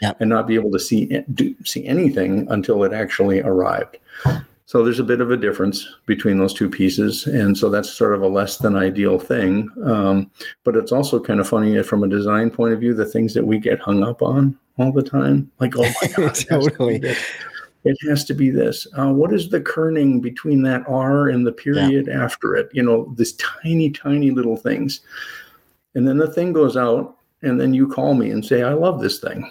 [0.00, 0.16] yep.
[0.20, 3.98] and not be able to see do, see anything until it actually arrived.
[4.66, 8.14] So there's a bit of a difference between those two pieces, and so that's sort
[8.14, 9.68] of a less than ideal thing.
[9.84, 10.30] Um,
[10.64, 13.46] but it's also kind of funny from a design point of view, the things that
[13.46, 17.14] we get hung up on all the time, like oh my god, totally
[17.84, 18.86] it has to be this.
[18.96, 22.24] Uh, what is the kerning between that R and the period yeah.
[22.24, 22.70] after it?
[22.72, 25.00] You know, this tiny, tiny little things.
[25.94, 29.00] And then the thing goes out, and then you call me and say, I love
[29.00, 29.50] this thing.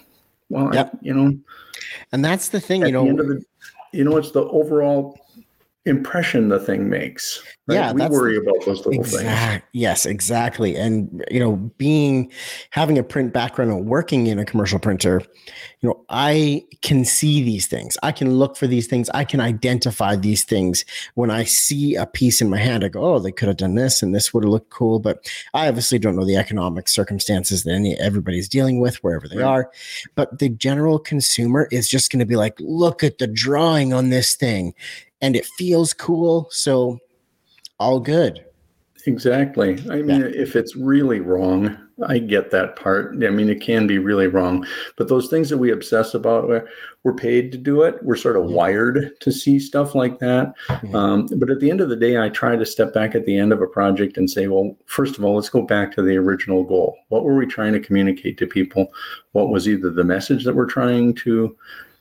[0.50, 0.92] Well, yep.
[0.94, 1.38] I, you know,
[2.12, 3.44] and that's the thing, you know, the,
[3.92, 5.18] you know, it's the overall
[5.86, 7.44] impression the thing makes.
[7.68, 7.76] Right?
[7.76, 9.14] Yeah, we worry about those little things.
[9.14, 10.76] Exact, yes, exactly.
[10.76, 12.32] And you know, being
[12.72, 15.22] having a print background and working in a commercial printer,
[15.80, 17.98] you know, I can see these things.
[18.04, 19.10] I can look for these things.
[19.14, 20.84] I can identify these things
[21.16, 22.84] when I see a piece in my hand.
[22.84, 25.30] I go, "Oh, they could have done this, and this would have looked cool." But
[25.54, 29.46] I obviously don't know the economic circumstances that any everybody's dealing with wherever they Right.
[29.46, 29.72] are.
[30.16, 34.10] But the general consumer is just going to be like, "Look at the drawing on
[34.10, 34.74] this thing,"
[35.24, 36.48] and it feels cool.
[36.52, 37.00] So
[37.80, 38.46] all good.
[39.06, 39.74] Exactly.
[39.90, 43.16] I mean, if it's really wrong, I get that part.
[43.24, 44.66] I mean, it can be really wrong.
[44.98, 46.64] But those things that we obsess about, we're-
[47.18, 48.02] paid to do it.
[48.02, 48.52] We're sort of Mhm.
[48.54, 50.54] wired to see stuff like that.
[50.70, 50.96] Mhm.
[50.96, 53.38] Um, but at the end of the day, I try to step back at the
[53.38, 56.16] end of a project and say, well, first of all, let's go back to the
[56.18, 56.96] original goal.
[57.10, 58.88] What were we trying to communicate to people?
[59.34, 61.56] What was either the message that we're trying to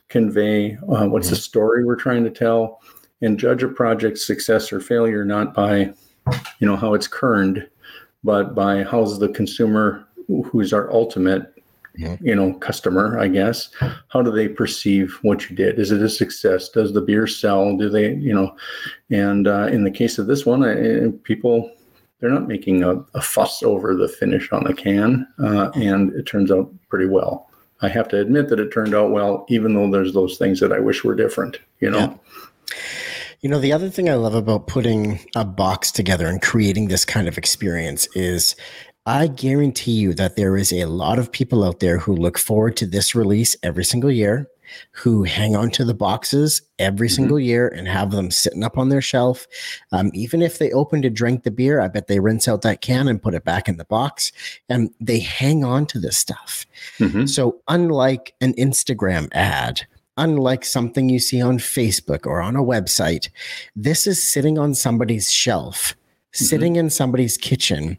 [0.07, 0.77] convey?
[0.89, 2.79] Uh, what's the story we're trying to tell?
[3.23, 5.93] And judge a project's success or failure not by
[6.59, 7.67] you know how it's kerned
[8.23, 10.05] but by how's the consumer
[10.45, 11.53] who's our ultimate
[12.21, 13.69] you know customer i guess
[14.09, 15.79] how do they perceive what you did?
[15.79, 16.69] Is it a success?
[16.69, 17.77] Does the beer sell?
[17.77, 18.55] Do they you know
[19.09, 21.71] and uh, in the case of this one I, people
[22.19, 26.25] they're not making a, a fuss over the finish on the can uh, and it
[26.25, 27.49] turns out pretty well.
[27.81, 30.71] I have to admit that it turned out well even though there's those things that
[30.71, 31.99] i wish were different you know?
[31.99, 32.17] Yeah.
[33.43, 37.03] You know, the other thing I love about putting a box together and creating this
[37.03, 38.55] kind of experience is
[39.05, 42.77] I guarantee you that there is a lot of people out there who look forward
[42.77, 44.47] to this release every single year,
[44.91, 47.15] who hang on to the boxes every Mhm.
[47.15, 49.45] single year and have them sitting up on their shelf.
[49.91, 52.79] Um, even if they open to drink the beer, I bet they rinse out that
[52.79, 54.31] can and put it back in the box
[54.69, 56.65] and they hang on to this stuff.
[56.97, 57.27] Mhm.
[57.27, 59.81] So, unlike an Instagram ad,
[60.17, 63.29] unlike something you see on Facebook or on a website,
[63.75, 65.95] this is sitting on somebody's shelf,
[66.33, 67.97] sitting in somebody's kitchen,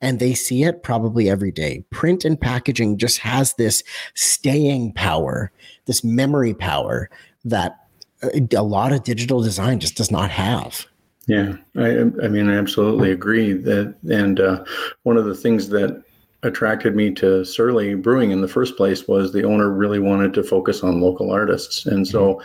[0.00, 1.84] and they see it probably every day.
[1.90, 3.82] Print and packaging just has this
[4.14, 5.52] staying power,
[5.86, 7.10] this memory power
[7.44, 7.78] that
[8.22, 10.86] uh, a lot of digital design just does not have.
[11.26, 14.64] Yeah, I, I mean, I absolutely agree that, and uh,
[15.02, 16.02] one of the things that
[16.42, 20.42] attracted me to Surly Brewing in the first place was the owner really wanted to
[20.42, 22.40] focus on local artists, and so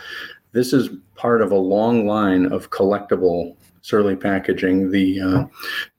[0.52, 4.90] this is part of a long line of collectible Surly packaging.
[4.90, 5.44] The uh,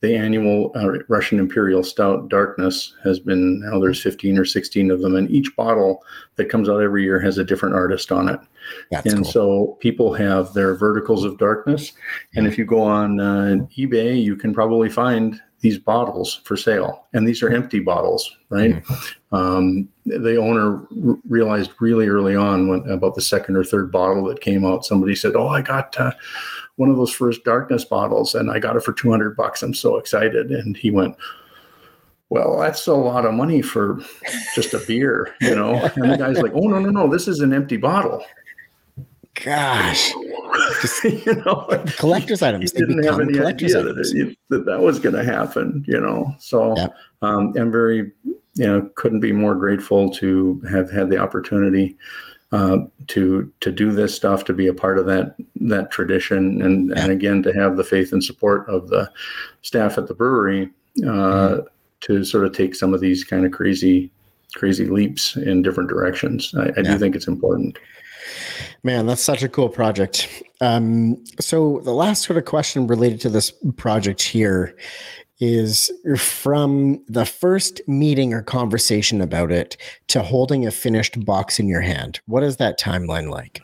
[0.02, 5.00] the annual uh, Russian Imperial Stout Darkness has been now there's 15 or 16 of
[5.00, 6.04] them, and each bottle
[6.36, 8.42] that comes out every year has a different artist on it.
[8.92, 9.32] That's and cool.
[9.32, 11.94] so people have their verticals of darkness.
[12.36, 17.06] And if you go on uh, eBay, you can probably find these bottles for sale.
[17.14, 18.84] And these are empty bottles, right?
[19.32, 24.24] Um, the owner r- realized really early on when, about the second or third bottle
[24.26, 24.86] that came out.
[24.86, 26.12] Somebody said, "Oh, I got." Uh,
[26.78, 29.62] one of those first darkness bottles and I got it for 200 bucks.
[29.62, 30.52] I'm so excited.
[30.52, 31.18] And he went,
[32.30, 34.00] well, that's a lot of money for
[34.54, 35.74] just a beer, you know?
[35.96, 38.24] And the guy's like, oh, no, no, no, this is an empty bottle.
[39.44, 40.14] Gosh,
[41.04, 42.72] you know, collector's items.
[42.72, 46.00] They didn't have any collector's idea that, it, that that was going to happen, you
[46.00, 46.34] know?
[46.40, 46.96] So Yep.
[47.22, 48.12] um, I'm very,
[48.56, 51.98] you know, couldn't be more grateful to have had the opportunity
[52.52, 52.78] uh,
[53.08, 57.04] to to do this stuff, to be a part of that that tradition, and Yeah.
[57.04, 59.12] and again to have the faith and support of the
[59.64, 60.70] staff at the brewery
[61.04, 61.66] uh, Mm-hmm.
[62.02, 64.12] to sort of take some of these kind of crazy
[64.56, 66.54] crazy leaps in different directions.
[66.58, 66.82] I, I Yeah.
[66.94, 67.78] do think it's important.
[68.84, 70.44] Man, that's such a cool project.
[70.62, 74.76] Um, so the last sort of question related to this project here
[75.40, 81.68] is from the first meeting or conversation about it to holding a finished box in
[81.68, 82.20] your hand.
[82.26, 83.62] What is that timeline like?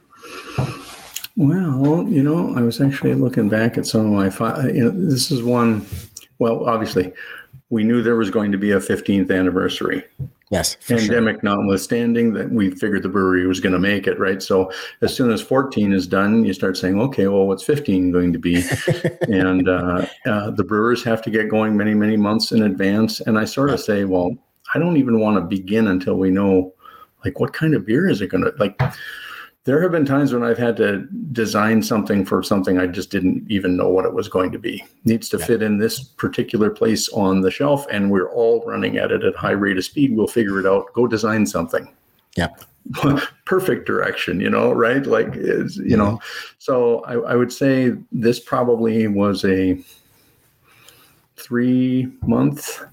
[1.35, 4.29] Well, you know, I was actually looking back at some of my.
[4.29, 5.85] Fi- you know, this is one.
[6.37, 7.11] Well, obviously,
[7.69, 10.03] we knew there was going to be a 15th anniversary.
[10.53, 10.99] Yes, for sure.
[10.99, 14.39] Pandemic notwithstanding, that we figured the brewery was going to make it, right?
[14.39, 18.31] So as soon as 14 is done, you start saying, okay, well, what's 15 going
[18.33, 18.63] to be?
[19.29, 23.19] and uh, uh, the brewers have to get going many, many months in advance.
[23.19, 24.37] And I sort of say, well,
[24.75, 26.75] I don't even want to begin until we know,
[27.25, 28.79] like, what kind of beer is it going to like?
[29.65, 33.45] There have been times when I've had to design something for something I just didn't
[33.49, 34.83] even know what it was going to be.
[35.05, 35.45] Needs to Yeah.
[35.45, 39.35] fit in this particular place on the shelf, and we're all running at it at
[39.35, 40.17] high rate of speed.
[40.17, 40.91] We'll figure it out.
[40.93, 41.87] Go design something.
[42.35, 42.63] Yep.
[43.45, 45.05] Perfect direction, you know, right?
[45.05, 46.55] Like, you know, mm-hmm.
[46.59, 49.79] so I, I would say this probably was a
[51.37, 52.83] three month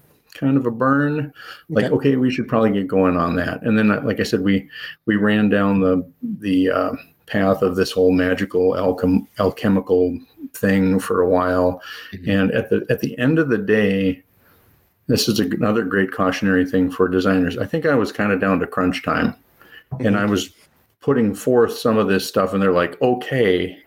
[0.41, 1.31] kind of a burn
[1.69, 1.95] like Okay.
[1.95, 4.67] okay we should probably get going on that and then like i said we
[5.05, 6.05] we ran down the
[6.39, 6.91] the uh,
[7.31, 10.19] path of this whole magical alchem- alchemical
[10.53, 11.81] thing for a while.
[12.11, 12.29] Mm-hmm.
[12.29, 14.21] And at the at the end of the day,
[15.07, 17.57] this is another great cautionary thing for designers.
[17.57, 19.33] I think I was kind of down to crunch time,
[19.93, 20.07] mm-hmm.
[20.07, 20.51] and I was
[20.99, 23.77] putting forth some of this stuff, and they're like, "Okay,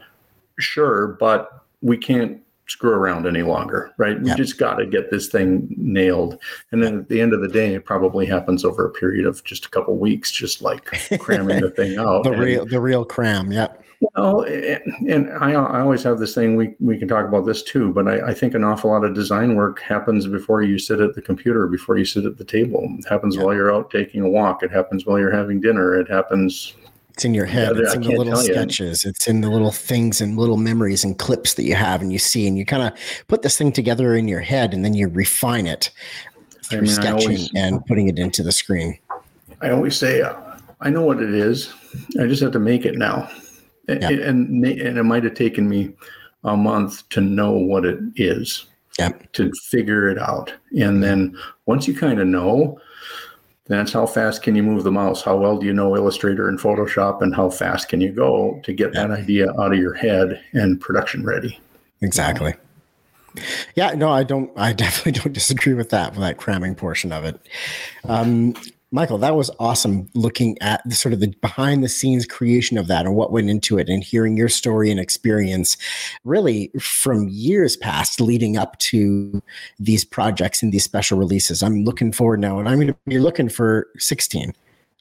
[0.58, 1.50] sure, but
[1.82, 4.20] we can't screw around any longer, right?
[4.20, 6.38] We just got to get this thing nailed.
[6.72, 9.44] And then at the end of the day, it probably happens over a period of
[9.44, 10.84] just a couple weeks, just like
[11.18, 12.24] cramming the thing out.
[12.24, 13.52] the and, real, the real cram.
[13.52, 13.82] Yep.
[14.16, 16.56] Well, and, and I, I always have this thing.
[16.56, 19.14] We we can talk about this too, but I, I think an awful lot of
[19.14, 22.86] design work happens before you sit at the computer, before you sit at the table.
[22.98, 23.44] It happens yep.
[23.44, 24.62] while you're out taking a walk.
[24.62, 25.94] It happens while you're having dinner.
[25.94, 26.74] It happens
[27.14, 27.76] it's in your head.
[27.76, 29.04] Yeah, it's in the little sketches.
[29.04, 29.10] You.
[29.10, 32.18] It's in the little things and little memories and clips that you have and you
[32.18, 32.92] see, and you kind of
[33.28, 35.90] put this thing together in your head, and then you refine it
[36.64, 38.98] through I mean, sketching always, and putting it into the screen.
[39.60, 40.34] I always say, uh,
[40.80, 41.72] I know what it is.
[42.20, 43.30] I just have to make it now,
[43.88, 44.08] yeah.
[44.08, 45.94] and and it might have taken me
[46.42, 48.66] a month to know what it is.
[48.98, 49.10] Yeah.
[49.34, 51.36] To figure it out, and then
[51.66, 52.80] once you kind of know,
[53.66, 55.22] that's how fast can you move the mouse?
[55.22, 58.72] How well do you know Illustrator and Photoshop, and how fast can you go to
[58.72, 61.58] get that idea out of your head and production ready?
[62.02, 62.54] Exactly.
[63.74, 64.50] Yeah, no, I don't.
[64.56, 67.40] I definitely don't disagree with that, with that cramming portion of it.
[68.04, 68.54] Um,
[68.94, 72.86] Michael, that was awesome looking at the, sort of the behind the scenes creation of
[72.86, 75.76] that and what went into it and hearing your story and experience
[76.22, 79.42] really from years past leading up to
[79.80, 81.60] these projects and these special releases.
[81.60, 84.54] I'm looking forward now and I'm going to be looking for 16.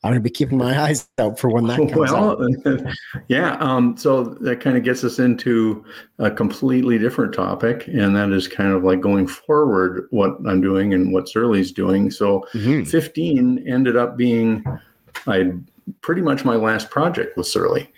[0.03, 2.37] I'm going to be keeping my eyes out for when that comes well,
[2.67, 2.93] out.
[3.29, 3.55] yeah.
[3.55, 5.85] Um, so that kind of gets us into
[6.19, 10.93] a completely different topic, and that is kind of like going forward what I'm doing
[10.93, 12.11] and what Surly's doing.
[12.11, 12.83] So mm-hmm.
[12.83, 14.65] 15 ended up being
[15.25, 15.53] I
[16.01, 17.89] pretty much my last project with Surly.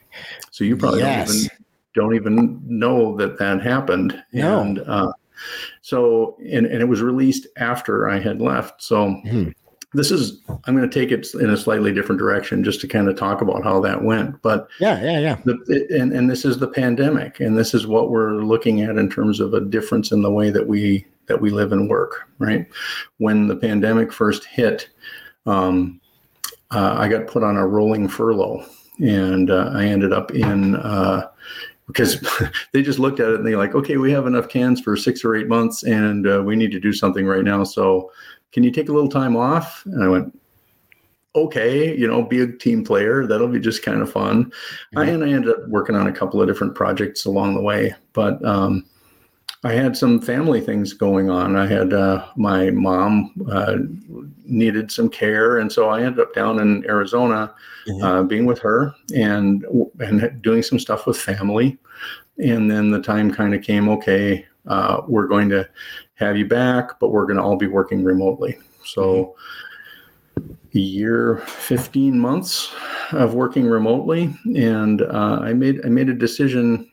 [0.51, 1.27] So you probably yes.
[1.27, 1.49] don't, even,
[1.95, 4.23] don't even know that that happened.
[4.31, 4.61] No.
[4.61, 5.11] And uh,
[5.81, 8.83] so, and, and it was released after I had left.
[8.83, 9.49] So, mm-hmm
[9.95, 13.07] this is i'm going to take it in a slightly different direction just to kind
[13.07, 16.59] of talk about how that went but yeah yeah yeah the, and, and this is
[16.59, 20.21] the pandemic and this is what we're looking at in terms of a difference in
[20.21, 22.67] the way that we that we live and work right
[23.17, 24.89] when the pandemic first hit
[25.45, 25.99] um,
[26.71, 28.65] uh, i got put on a rolling furlough
[28.99, 31.27] and uh, i ended up in uh,
[31.87, 32.19] because
[32.73, 35.23] they just looked at it and they're like, okay, we have enough cans for six
[35.23, 37.63] or eight months, and uh, we need to do something right now.
[37.63, 38.11] So
[38.55, 39.85] can you take a little time off?
[39.85, 40.39] And I went,
[41.35, 43.27] okay, you know, be a team player.
[43.27, 44.45] That'll be just kind of fun.
[44.95, 45.09] Mm-hmm.
[45.09, 47.93] and I ended up working on a couple of different projects along the way.
[48.13, 48.85] But um,
[49.65, 51.57] I had some family things going on.
[51.57, 53.75] I had uh, my mom uh,
[54.45, 57.53] needed some care, and so I ended up down in Arizona,
[57.89, 58.05] mm-hmm.
[58.05, 59.65] uh, being with her and
[59.99, 61.77] and doing some stuff with family.
[62.37, 63.89] And then the time kind of came.
[63.89, 65.67] Okay, uh, we're going to
[66.15, 68.57] have you back, but we're going to all be working remotely.
[68.85, 69.35] So,
[70.37, 72.73] a year, 15 months
[73.11, 76.89] of working remotely, and uh, I made I made a decision,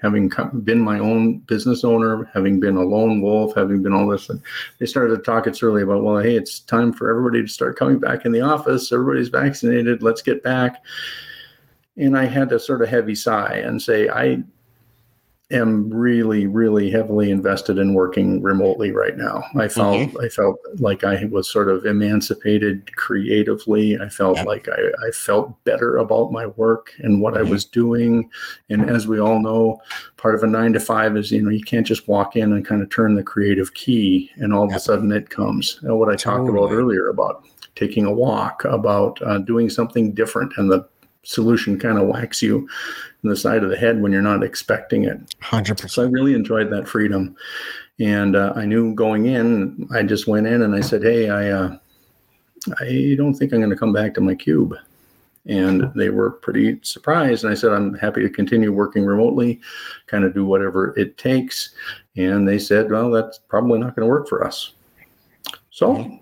[0.00, 0.30] having
[0.62, 4.30] been my own business owner, having been a lone wolf, having been all this.
[4.30, 4.40] And
[4.78, 7.76] they started to talk it's early about, well, hey, it's time for everybody to start
[7.76, 8.92] coming back in the office.
[8.92, 10.02] Everybody's vaccinated.
[10.02, 10.82] Let's get back.
[11.96, 14.44] And I had to sort of heavy sigh and say, I
[15.52, 20.20] am really really heavily invested in working remotely right now i felt mm-hmm.
[20.20, 24.42] i felt like i was sort of emancipated creatively i felt yeah.
[24.42, 27.46] like I, I felt better about my work and what mm-hmm.
[27.46, 28.28] i was doing
[28.70, 29.80] and as we all know
[30.16, 32.66] part of a nine to five is you know you can't just walk in and
[32.66, 36.12] kind of turn the creative key and all of a sudden it comes and what
[36.12, 37.44] i talked about earlier about
[37.76, 40.88] taking a walk about uh, doing something different and the
[41.26, 42.68] solution kind of whacks you
[43.22, 45.18] in the side of the head when you're not expecting it.
[45.40, 45.90] 100%.
[45.90, 47.36] So I really enjoyed that freedom.
[47.98, 51.50] And uh, I knew going in, I just went in and I said, Hey, I,
[51.50, 51.78] uh,
[52.80, 54.74] I don't think I'm going to come back to my cube.
[55.46, 57.44] And they were pretty surprised.
[57.44, 59.60] And I said, I'm happy to continue working remotely,
[60.08, 61.70] kind of do whatever it takes.
[62.16, 64.72] And they said, Well, that's probably not going to work for us.
[65.70, 66.20] So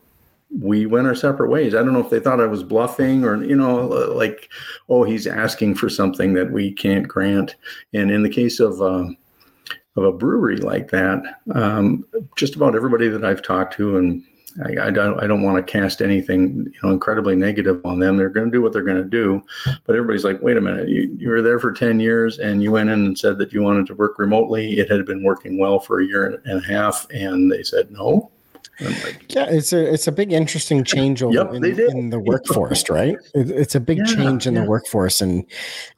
[0.61, 1.75] we went our separate ways.
[1.75, 4.51] I don't know if they thought I was bluffing or, you know, like,
[4.89, 7.57] oh, he's asking for something that we can't grant.
[7.93, 9.17] And in the case of, um,
[9.97, 12.05] of a brewery like that, um,
[12.37, 14.23] just about everybody that I've talked to, and
[14.65, 18.17] I, I don't, I don't want to cast anything, you know, incredibly negative on them.
[18.17, 19.43] They're going to do what they're going to do,
[19.85, 22.71] but everybody's like, wait a minute, you, you were there for ten years, and you
[22.71, 24.79] went in and said that you wanted to work remotely.
[24.79, 28.31] It had been working well for a year and a half, and they said no
[28.81, 33.17] Like, yeah, it's a it's a big interesting change yep, in, in, the workforce, right?
[33.35, 34.63] It, it's a big yeah, change in yeah.
[34.63, 35.47] the workforce, and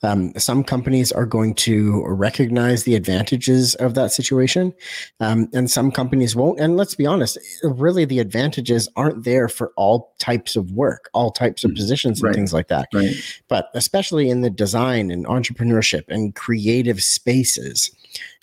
[0.03, 4.75] um, some companies are going to recognize the advantages of that situation,
[5.21, 6.61] um, and some companies won't.
[6.61, 11.31] And let's be honest, really, the advantages aren't there for all types of work, all
[11.31, 12.35] types of mm, positions, and right.
[12.35, 12.89] things like that.
[12.93, 13.15] Right.
[13.49, 17.91] But especially in the design and entrepreneurship and creative spaces.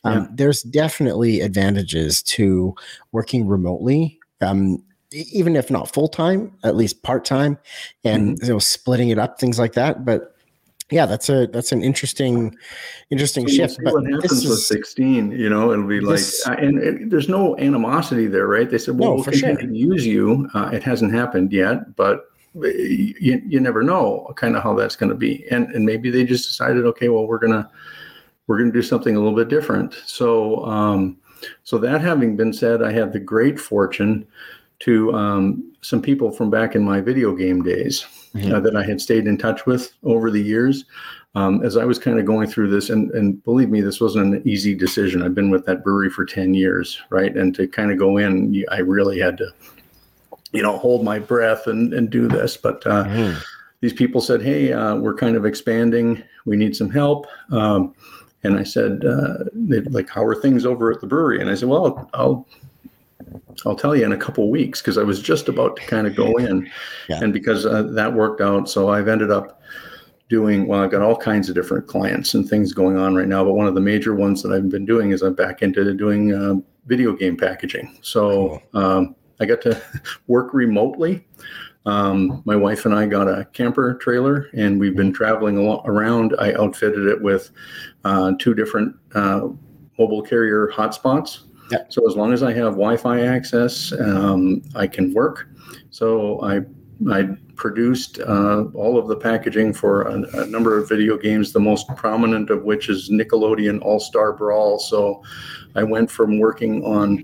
[0.04, 0.28] Um, yeah.
[0.34, 2.76] There's definitely advantages to
[3.12, 4.84] working remotely um,
[5.14, 7.58] even if not full time, at least part time,
[8.04, 8.46] and mm-hmm.
[8.46, 10.06] you know, splitting it up, things like that.
[10.06, 10.36] But
[10.91, 12.56] yeah, that's a that's an interesting
[13.10, 13.80] interesting so shift.
[13.84, 15.32] but what happens with sixteen?
[15.32, 18.70] You know, it'll be like, uh, and it, there's no animosity there, right?
[18.70, 19.56] They said, "Well, no, we'll sure.
[19.56, 22.26] to use you." Uh, it hasn't happened yet, but
[22.56, 26.26] you, you never know kind of how that's going to be, and and maybe they
[26.26, 27.70] just decided, okay, well, we're gonna
[28.48, 29.96] we're gonna do something a little bit different.
[30.06, 30.66] So.
[30.66, 31.18] um
[31.64, 34.26] so that having been said, I had the great fortune
[34.80, 38.54] to um, some people from back in my video game days mm-hmm.
[38.54, 40.86] uh, that I had stayed in touch with over the years.
[41.36, 44.36] Um, as I was kind of going through this, and, and believe me, this wasn't
[44.36, 45.24] an easy decision.
[45.24, 47.36] I've been with that brewery for 10 years, right?
[47.36, 49.52] And to kind of go in, I really had to,
[50.52, 52.56] you know, hold my breath and, and do this.
[52.56, 53.39] But uh, mm-hmm.
[53.80, 56.22] these people said, hey, uh, we're kind of expanding.
[56.46, 57.26] We need some help.
[57.52, 57.96] Um,
[58.44, 59.46] and I said, uh,
[59.89, 61.39] like, how are things over at the brewery?
[61.39, 62.48] And I said, well, I'll,
[63.66, 66.16] I'll tell you in a couple weeks because I was just about to kind of
[66.16, 66.70] go in,
[67.08, 67.20] yeah.
[67.22, 69.62] and because uh, that worked out, so I've ended up
[70.30, 70.82] doing well.
[70.82, 73.68] I've got all kinds of different clients and things going on right now, but one
[73.68, 77.14] of the major ones that I've been doing is I'm back into doing uh, video
[77.14, 77.98] game packaging.
[78.02, 79.82] So um, I got to
[80.28, 81.26] work remotely
[81.86, 86.36] um, my wife and I got a camper trailer, and we've been traveling around.
[86.40, 87.52] I outfitted it with
[88.06, 89.50] uh, two different uh,
[90.00, 91.40] mobile carrier hotspots.
[91.72, 91.80] Yeah.
[91.90, 95.48] So as long as I have Wi-Fi access, um, I can work.
[95.90, 96.62] So I
[97.12, 101.52] I produced uh, all of the packaging for a, a, number of video games.
[101.52, 104.80] The most prominent of which is Nickelodeon All Star Brawl.
[104.80, 105.22] So
[105.76, 107.24] I went from working on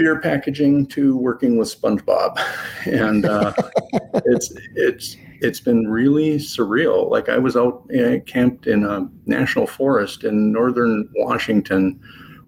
[0.00, 2.40] beer packaging to working with SpongeBob,
[2.86, 3.52] and uh,
[4.24, 7.10] it's it's it's been really surreal.
[7.10, 12.00] Like I was out uh, camped in a national forest in northern Washington,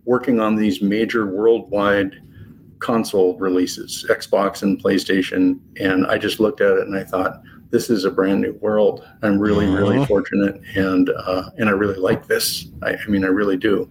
[0.06, 2.14] working on these major worldwide
[2.78, 7.90] console releases, Xbox and PlayStation, and I just looked at it and I thought, this
[7.90, 9.06] is a brand new world.
[9.22, 10.06] I'm really, really uh-huh.
[10.06, 12.68] fortunate, and uh, and I really like this.
[12.82, 13.90] I, I mean, I really do.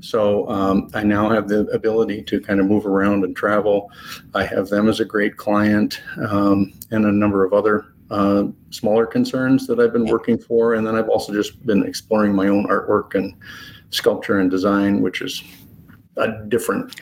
[0.00, 3.90] So um, I now have the ability to kind of move around and travel.
[4.34, 9.06] I have them as a great client um, and a number of other uh, smaller
[9.06, 10.74] concerns that I've been working for.
[10.74, 13.34] And then I've also just been exploring my own artwork and
[13.90, 15.42] sculpture and design, which is
[16.16, 17.00] a different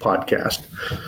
[0.00, 0.64] podcast.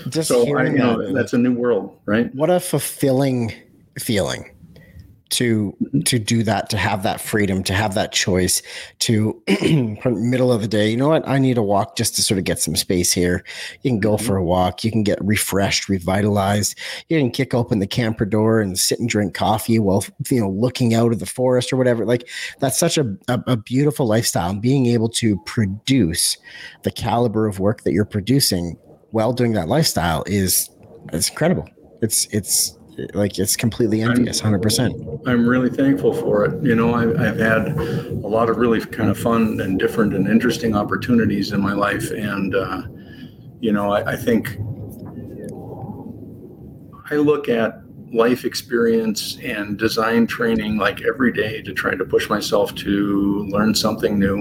[0.08, 2.34] Just so I, you know, that's a new world, right?
[2.34, 3.52] What a fulfilling
[3.98, 4.51] feeling
[5.32, 8.62] to to do that to have that freedom to have that choice
[9.00, 9.42] to
[10.04, 11.26] middle of the day you know what?
[11.26, 13.44] I need a walk just to sort of get some space here.
[13.80, 14.84] You can go for a walk.
[14.84, 16.78] You can get refreshed revitalized.
[17.08, 20.50] You can kick open the camper door and sit and drink coffee while you know
[20.50, 22.04] looking out of the forest or whatever.
[22.04, 22.28] Like
[22.60, 26.36] that's such a, a, a beautiful lifestyle and being able to produce
[26.82, 28.76] the caliber of work that you're producing
[29.12, 30.68] while doing that lifestyle is
[31.12, 31.68] it's incredible.
[32.02, 32.78] It's it's
[33.14, 34.94] like it's completely envious, hundred percent.
[35.26, 36.62] I'm really thankful for it.
[36.62, 40.28] You know, I've, I've had a lot of really kind of fun and different and
[40.28, 42.82] interesting opportunities in my life, and uh,
[43.60, 44.58] you know, I, I think
[47.10, 47.82] I look at
[48.12, 53.74] life experience and design training like every day to try to push myself to learn
[53.74, 54.38] something new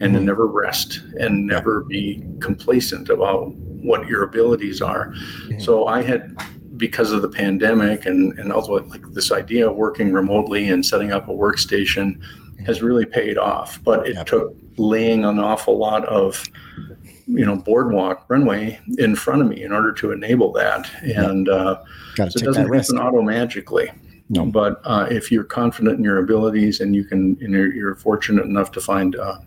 [0.00, 0.24] and to mm-hmm.
[0.24, 5.12] never rest and never be complacent about what your abilities are.
[5.12, 5.60] Mm-hmm.
[5.60, 6.36] So I had
[6.76, 11.12] because of the pandemic and, and also like this idea of working remotely and setting
[11.12, 12.20] up a workstation
[12.66, 13.80] has really paid off.
[13.82, 14.26] But it yep.
[14.26, 16.44] took laying an awful lot of
[17.26, 21.82] you know boardwalk runway in front of me in order to enable that and uh,
[22.16, 23.90] so it doesn't happen auto magically
[24.28, 24.46] no.
[24.46, 28.44] but uh, if you're confident in your abilities and you can and you're, you're fortunate
[28.44, 29.38] enough to find uh,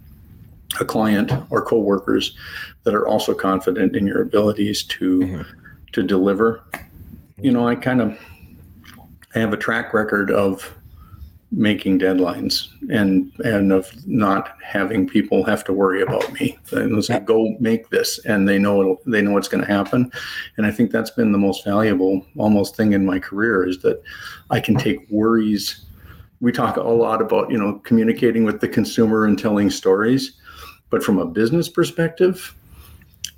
[0.79, 2.35] a client or coworkers
[2.83, 5.59] that are also confident in your abilities to mm-hmm.
[5.93, 6.63] to deliver
[7.41, 8.19] you know, I kind of
[9.35, 10.75] I have a track record of
[11.51, 16.57] making deadlines and and of not having people have to worry about me.
[16.71, 20.11] And say, go make this, and they know they know what's going to happen.
[20.57, 24.01] And I think that's been the most valuable almost thing in my career is that
[24.49, 25.85] I can take worries.
[26.41, 30.33] We talk a lot about you know communicating with the consumer and telling stories,
[30.89, 32.55] but from a business perspective,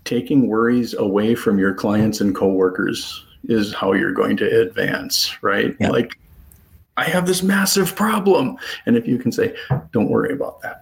[0.04, 5.76] taking worries away from your clients and coworkers is how you're going to advance, right?
[5.80, 5.90] Yeah.
[5.90, 6.18] Like,
[6.98, 8.58] I have this massive problem.
[8.86, 9.56] And if you can say,
[9.92, 10.82] don't worry about that.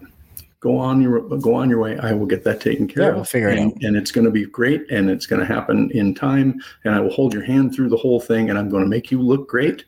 [0.60, 1.98] Go on your go on your way.
[2.00, 3.16] I will get that taken care yeah, of.
[3.16, 3.84] We'll figure and, it out.
[3.84, 6.60] And it's going to be great and it's going to happen in time.
[6.84, 9.10] And I will hold your hand through the whole thing and I'm going to make
[9.10, 9.86] you look great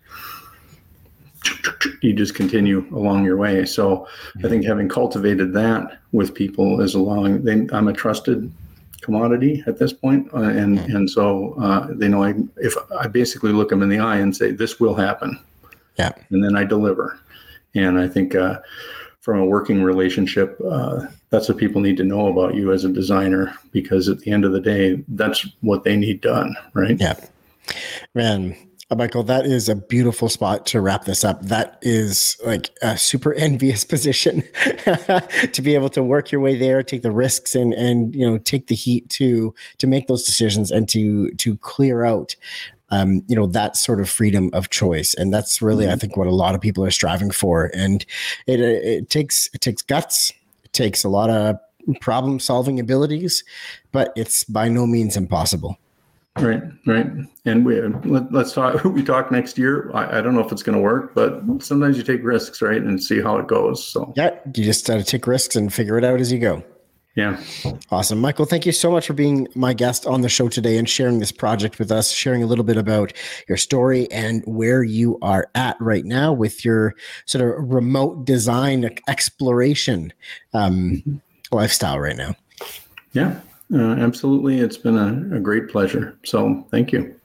[2.02, 3.66] you just continue along your way.
[3.66, 4.08] So
[4.44, 7.44] I think having cultivated that with people is allowing.
[7.44, 8.52] They, I'm a trusted
[9.02, 10.96] commodity at this point, uh, and mm-hmm.
[10.96, 14.36] and so uh, they know I if I basically look them in the eye and
[14.36, 15.40] say this will happen,
[15.98, 17.20] yeah, and then I deliver.
[17.74, 18.60] And I think uh,
[19.22, 22.90] from a working relationship, uh, that's what people need to know about you as a
[22.90, 27.00] designer because at the end of the day, that's what they need done, right?
[27.00, 27.16] Yeah,
[28.14, 28.56] man
[28.96, 31.42] Michael, that is a beautiful spot to wrap this up.
[31.42, 34.42] That is like a super envious position
[35.54, 38.38] to be able to work your way there, take the risks, and and you know
[38.38, 42.36] take the heat to to make those decisions and to to clear out
[42.92, 45.94] um, you know that sort of freedom of choice and that's really mm-hmm.
[45.94, 48.06] i think what a lot of people are striving for and
[48.48, 50.32] it, it takes it takes guts
[50.64, 51.58] it takes a lot of
[52.00, 53.44] problem solving abilities
[53.92, 55.78] but it's by no means impossible
[56.38, 57.08] Right, right.
[57.46, 58.84] And we let, us talk.
[58.86, 59.92] We talk next year.
[59.94, 62.82] I, I don't know if it's going to work, but sometimes you take risks, right,
[62.82, 63.86] and see how it goes.
[63.86, 66.64] So yeah, you just got to take risks and figure it out as you go.
[67.16, 67.44] Yeah.
[67.92, 68.22] Awesome.
[68.22, 71.20] Michael, thank you so much for being my guest on the show today and sharing
[71.20, 73.12] this project with us, sharing a little bit about
[73.50, 78.90] your story and where you are at right now with your sort of remote design
[79.10, 80.14] exploration
[80.54, 81.22] um,
[81.52, 82.34] lifestyle right now.
[83.12, 83.42] Yeah.
[83.74, 84.60] Uh, absolutely.
[84.60, 86.18] It's been a, a great pleasure.
[86.24, 87.16] So thank you.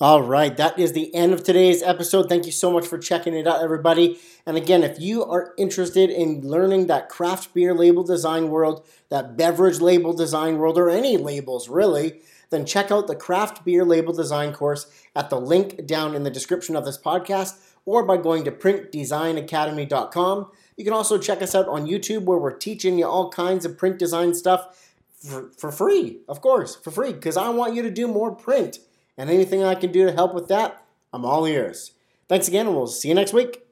[0.00, 2.28] All right, that is the end of today's episode.
[2.28, 4.20] Thank you so much for checking it out, everybody.
[4.46, 9.36] And again, if you are interested in learning that craft beer label design world, that
[9.36, 12.20] beverage label design world, or any labels really,
[12.50, 16.30] then check out the craft beer label design course at the link down in the
[16.30, 20.50] description of this podcast or by going to printdesignacademy.com.
[20.76, 23.76] You can also check us out on YouTube where we're teaching you all kinds of
[23.76, 24.87] print design stuff
[25.20, 28.78] for, for free, of course, for free, because I want you to do more print.
[29.16, 31.92] And anything I can do to help with that, I'm all ears.
[32.28, 33.67] Thanks again, and we'll see you next week.